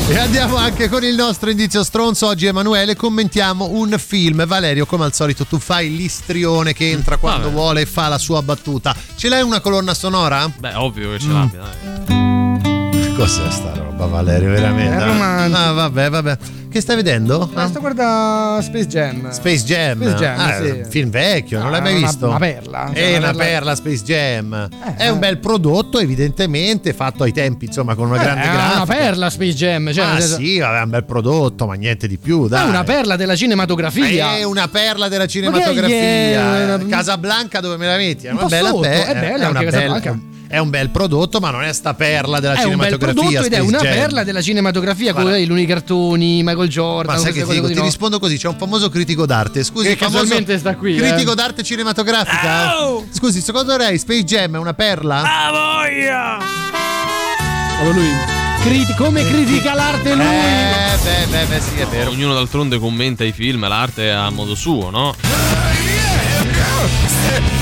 [0.08, 2.28] E andiamo anche con il nostro indizio stronzo.
[2.28, 4.46] Oggi Emanuele commentiamo un film.
[4.46, 7.54] Valerio, come al solito, tu fai l'istrione che entra quando Vabbè.
[7.56, 8.96] vuole e fa la sua battuta.
[9.16, 10.48] Ce l'hai una colonna sonora?
[10.56, 11.34] Beh, ovvio che ce Mm.
[11.34, 11.62] l'abbia.
[12.06, 13.14] dai.
[13.16, 14.50] cos'è sta roba, Valerio?
[14.50, 14.96] Veramente?
[15.04, 15.58] È romantico.
[15.58, 16.38] Ah, vabbè, vabbè.
[16.76, 17.50] Che stai vedendo?
[17.54, 19.32] Ma sto guardando Space Jam.
[19.32, 20.02] Space Jam.
[20.02, 20.84] Space Jam, Ah, sì.
[20.90, 22.28] Film vecchio, non l'hai mai una- visto?
[22.28, 22.90] una perla.
[22.92, 24.70] È Cioè, una una perla- perla Space Jam.
[24.98, 28.76] È un bel prodotto, evidentemente, fatto ai tempi, insomma, con una grande Eh, è grafica.
[28.76, 29.94] una perla Space Jam.
[29.94, 32.68] Cioè, ah, senso- sì, vabbè, è un bel prodotto, ma niente di più, è dai.
[32.68, 34.36] una perla della cinematografia.
[34.36, 36.76] È una perla della cinematografia.
[36.76, 36.86] è?
[36.90, 38.28] Casablanca dove me la metti?
[38.28, 40.20] È Un una bella sotto, pe- è bella una anche bella- Casablanca.
[40.48, 43.24] È un bel prodotto, ma non è sta perla della è un bel cinematografia.
[43.24, 43.94] prodotto ed è una Jam.
[43.94, 45.32] perla della cinematografia Guarda.
[45.32, 47.16] con i lunghi cartoni, Michael Jordan.
[47.16, 47.68] Ma sai che ti dico?
[47.68, 47.84] Ti no?
[47.84, 49.64] rispondo così: c'è un famoso critico d'arte.
[49.64, 51.36] Scusi, Che famoso casualmente sta qui, Critico eh.
[51.36, 52.74] d'arte cinematografica.
[53.12, 55.24] Scusi, secondo lei Space Jam è una perla?
[55.24, 56.38] Ah, voglia!
[57.84, 58.34] Oh, lui.
[58.98, 60.26] Come critica l'arte lui?
[60.26, 62.10] Eh, beh, beh, beh, sì, è vero.
[62.10, 65.14] Ognuno d'altronde commenta i film, l'arte a modo suo, no?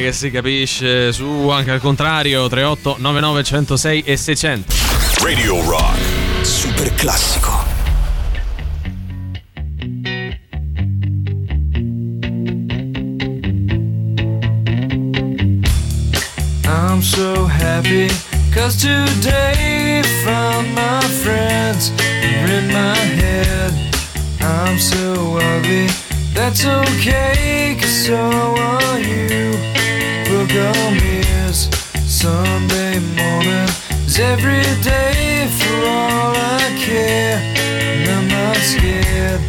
[0.00, 4.74] Che si capisce su anche al contrario 38 99 106 e 600
[5.22, 5.98] Radio Rock.
[6.40, 7.50] Super classico.
[16.64, 18.08] I'm so happy
[18.54, 23.74] cause today found my friends are in my head.
[24.40, 25.88] I'm so ugly,
[26.32, 28.89] that's okay cause so
[34.60, 37.38] every day for all I care.
[37.56, 39.40] And I'm not scared.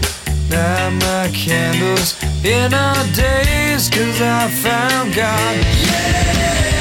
[0.50, 5.56] Light my candles in our days cause I found God.
[6.76, 6.81] I'm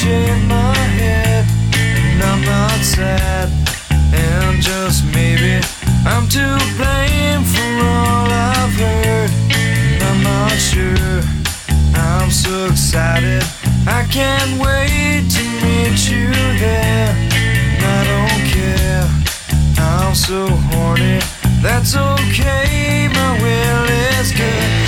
[0.00, 1.44] Shake my head,
[1.76, 3.50] and I'm not sad.
[4.14, 5.60] And just maybe
[6.06, 6.46] I'm to
[6.78, 9.30] blame for all I've heard.
[9.52, 11.20] And I'm not sure.
[11.92, 13.44] I'm so excited,
[13.86, 17.12] I can't wait to meet you there.
[17.76, 19.06] And I don't care,
[19.84, 21.20] I'm so horny.
[21.60, 23.84] That's okay, my will
[24.18, 24.79] is good.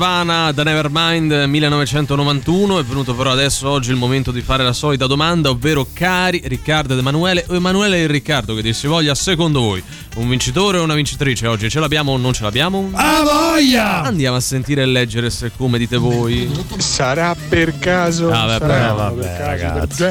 [0.00, 5.06] Nirvana da Nevermind 1991 è venuto però adesso oggi il momento di fare la solita
[5.06, 9.60] domanda ovvero cari Riccardo ed Emanuele o Emanuele e Riccardo che dir si voglia secondo
[9.60, 9.82] voi
[10.16, 12.88] un vincitore o una vincitrice oggi ce l'abbiamo o non ce l'abbiamo?
[12.92, 14.00] A voglia!
[14.00, 18.30] Andiamo a sentire e leggere se come dite voi Sarà per caso.
[18.30, 20.04] Ah, vabbè, sarà vabbè, per caso ragazzi.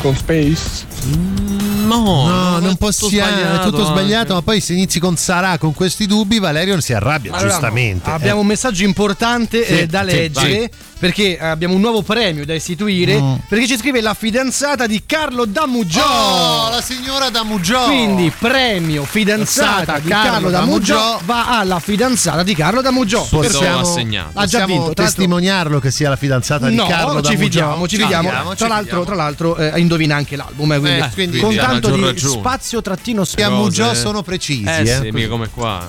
[0.00, 1.57] Con Space?
[1.88, 3.90] No, No, non possiamo, è sbagliato tutto anche.
[4.00, 8.10] sbagliato, ma poi se inizi con Sarà con questi dubbi, Valerio si arrabbia, Allora, giustamente.
[8.10, 8.42] Abbiamo Eh.
[8.42, 10.70] un messaggio importante Sì, eh, da sì, leggere vai.
[10.98, 13.34] Perché abbiamo un nuovo premio da istituire Mm.
[13.48, 16.66] perché ci scrive la fidanzata di Carlo Damuggiò.
[16.66, 17.84] Oh, la signora Damuggiò.
[17.86, 23.24] Quindi premio fidanzata di Carlo Carlo Damuggiò Damuggiò va alla fidanzata di Carlo Damuggiò.
[23.28, 24.94] Possiamo, Ha già possiamo vinto.
[24.94, 27.38] Testimoniarlo che sia la fidanzata No, di Carlo ci Damuggiò?
[27.38, 28.50] fidiamo, ci fidiamo.
[28.50, 31.90] Ci tra l'altro, tra l'altro eh, indovina anche l'album, eh, quindi, Eh, quindi con tanto
[31.90, 32.38] di ragione.
[32.40, 35.86] spazio trattino Gli Amuggiò sono precisi, eh, eh, sì, come qua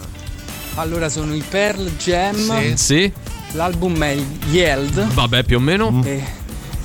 [0.75, 2.75] Allora sono i Pearl Jam.
[2.75, 3.11] Sì.
[3.53, 4.15] L'album è
[4.51, 5.13] Yelled.
[5.13, 6.23] Vabbè più o meno E,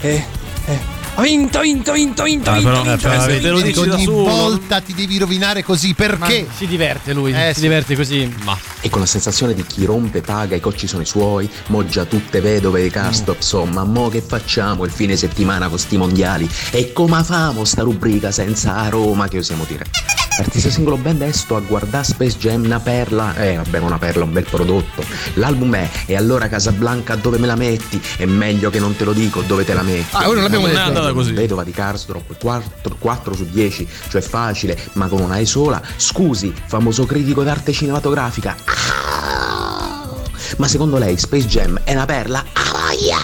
[0.00, 0.24] e,
[0.66, 0.92] e.
[1.16, 3.66] Ho vinto, vinto, vinto, vinto, Ah, vinto, però- vinto, eh, però vinto, te lo vinto.
[3.82, 4.24] dici da ogni solo.
[4.24, 6.48] volta ti devi rovinare così perché?
[6.56, 7.60] si diverte lui, Eh, si sì.
[7.60, 8.34] diverte così.
[8.42, 12.04] Ma E con la sensazione di chi rompe paga, i cocci sono i suoi, moggia
[12.06, 16.48] tutte vedove di castop, insomma, mo che facciamo il fine settimana con sti mondiali?
[16.70, 19.84] E come famo sta rubrica senza Roma che osiamo dire?
[20.36, 24.24] Artista singolo band è sto a guardare Space Jam una perla, eh vabbè una perla,
[24.24, 25.04] un bel prodotto.
[25.34, 28.02] L'album è E allora Casablanca dove me la metti?
[28.16, 30.08] È meglio che non te lo dico dove te la metti.
[30.10, 31.32] Ah, ora non l'abbiamo andata così.
[31.32, 35.80] Vedova di Karsdorp 4, 4 su 10, cioè facile, ma con una E sola.
[35.96, 38.56] Scusi, famoso critico d'arte cinematografica.
[40.56, 42.44] Ma secondo lei Space Jam è una perla?
[42.52, 43.18] Ah, voglia!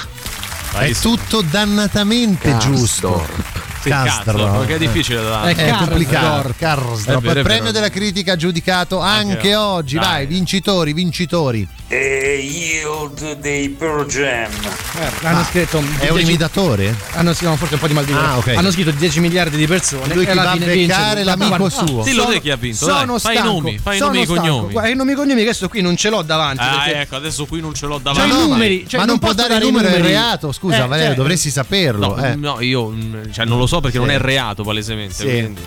[0.72, 2.76] È tutto dannatamente Karsdorp.
[2.76, 3.59] giusto.
[3.80, 4.32] Sì, Castro.
[4.44, 5.88] cazzo, perché è difficile da È, Karsdorp.
[5.88, 6.54] complicato.
[6.58, 7.18] Karsdorp.
[7.18, 9.96] È vero, è premio della critica giudicato anche, Anche- oggi.
[9.96, 11.66] Vai, vincitori, vincitori.
[11.92, 14.48] E Yield dei Pearl Jam.
[14.96, 16.94] Eh, hanno scritto È un 10 imitatore?
[17.14, 18.12] Hanno scritto forse un po' di mal di.
[18.12, 18.46] Ah, ok.
[18.54, 21.68] Hanno scritto 10 miliardi di persone Lui e che alla va a fine vince l'amico
[21.68, 22.04] suo.
[22.04, 24.70] Dillo te chi ha vinto, Sono dai, fai i nomi, fai i nomi e cognomi.
[24.70, 26.62] Guarda, i nomi e cognomi che adesso qui non ce l'ho davanti.
[26.62, 29.06] Ah ecco adesso qui non ce l'ho Cioè, davanti i no, ma- numeri, cioè, ma
[29.06, 30.52] non può posso dare il numero, è reato.
[30.52, 32.14] Scusa, Eh, Valerio, cioè- dovresti saperlo.
[32.14, 32.34] No, eh.
[32.36, 32.94] no, io
[33.32, 34.04] cioè, non lo so perché Sì.
[34.04, 35.14] non è reato palesemente.
[35.14, 35.24] Sì.
[35.24, 35.60] Quindi.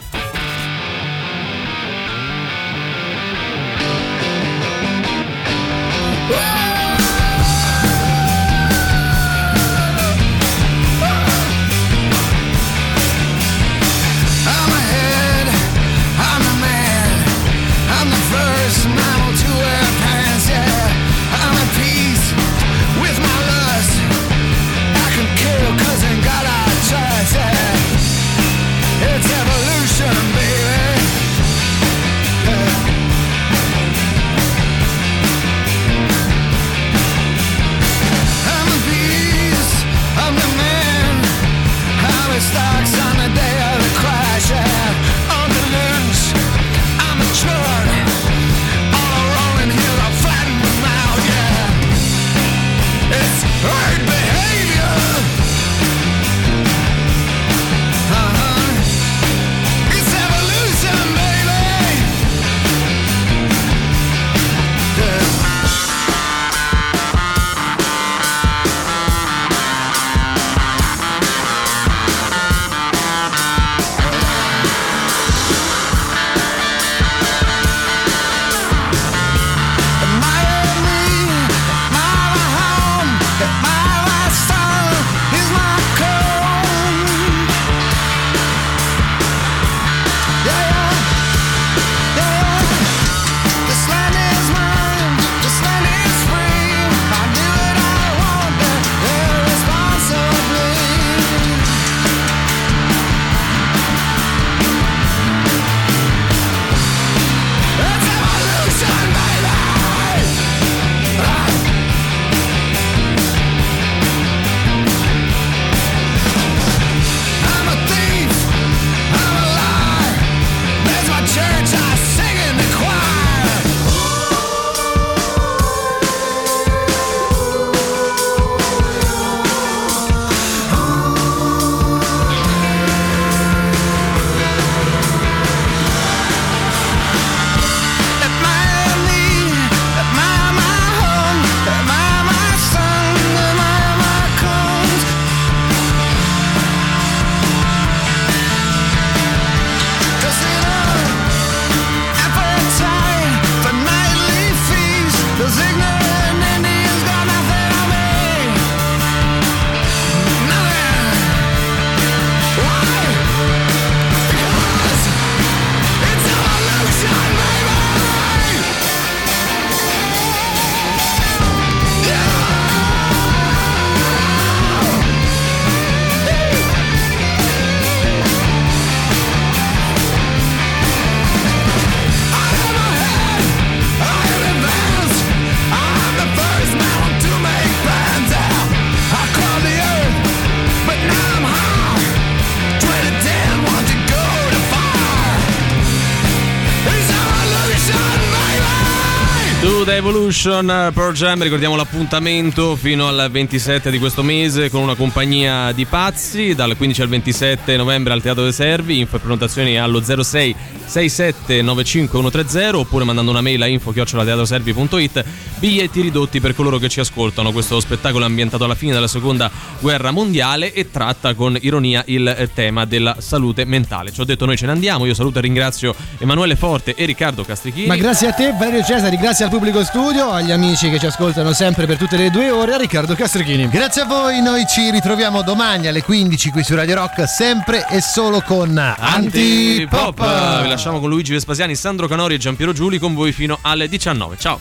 [199.96, 205.72] Evolution eh, Pearl Jam, ricordiamo l'appuntamento fino al 27 di questo mese con una compagnia
[205.72, 210.02] di pazzi, dal 15 al 27 novembre al Teatro dei Servi, info e prenotazioni allo
[210.02, 210.56] 06
[210.94, 215.26] 67 95 130 oppure mandando una mail a info teatroservi.it
[215.58, 217.52] biglietti ridotti per coloro che ci ascoltano.
[217.52, 219.50] Questo spettacolo è ambientato alla fine della seconda
[219.80, 224.12] guerra mondiale e tratta con ironia il eh, tema della salute mentale.
[224.12, 227.44] Ci ho detto noi ce ne andiamo, io saluto e ringrazio Emanuele Forte e Riccardo
[227.44, 227.88] Castrichini.
[227.88, 231.54] Ma grazie a te, Valerio Cesari, grazie al pubblico studio, agli amici che ci ascoltano
[231.54, 233.68] sempre per tutte le due ore, a Riccardo Castrichini.
[233.68, 238.00] Grazie a voi, noi ci ritroviamo domani alle 15 qui su Radio Rock, sempre e
[238.00, 240.20] solo con Antipop.
[240.20, 240.83] Antipop.
[240.84, 244.36] Lasciamo con Luigi Vespasiani, Sandro Canori e Giampiero Giuli con voi fino alle 19.
[244.38, 244.60] Ciao.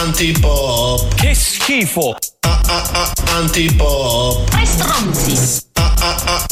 [0.00, 1.14] Antipop.
[1.14, 2.16] Che schifo.
[3.28, 4.50] Antipop.
[4.50, 5.66] Tre stronzi.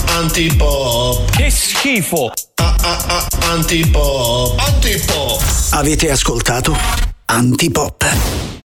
[0.06, 1.28] Antipop.
[1.28, 2.30] Che schifo.
[3.50, 4.60] Antipop.
[4.60, 5.42] Antipop.
[5.70, 6.76] Avete ascoltato
[7.24, 8.67] Antipop.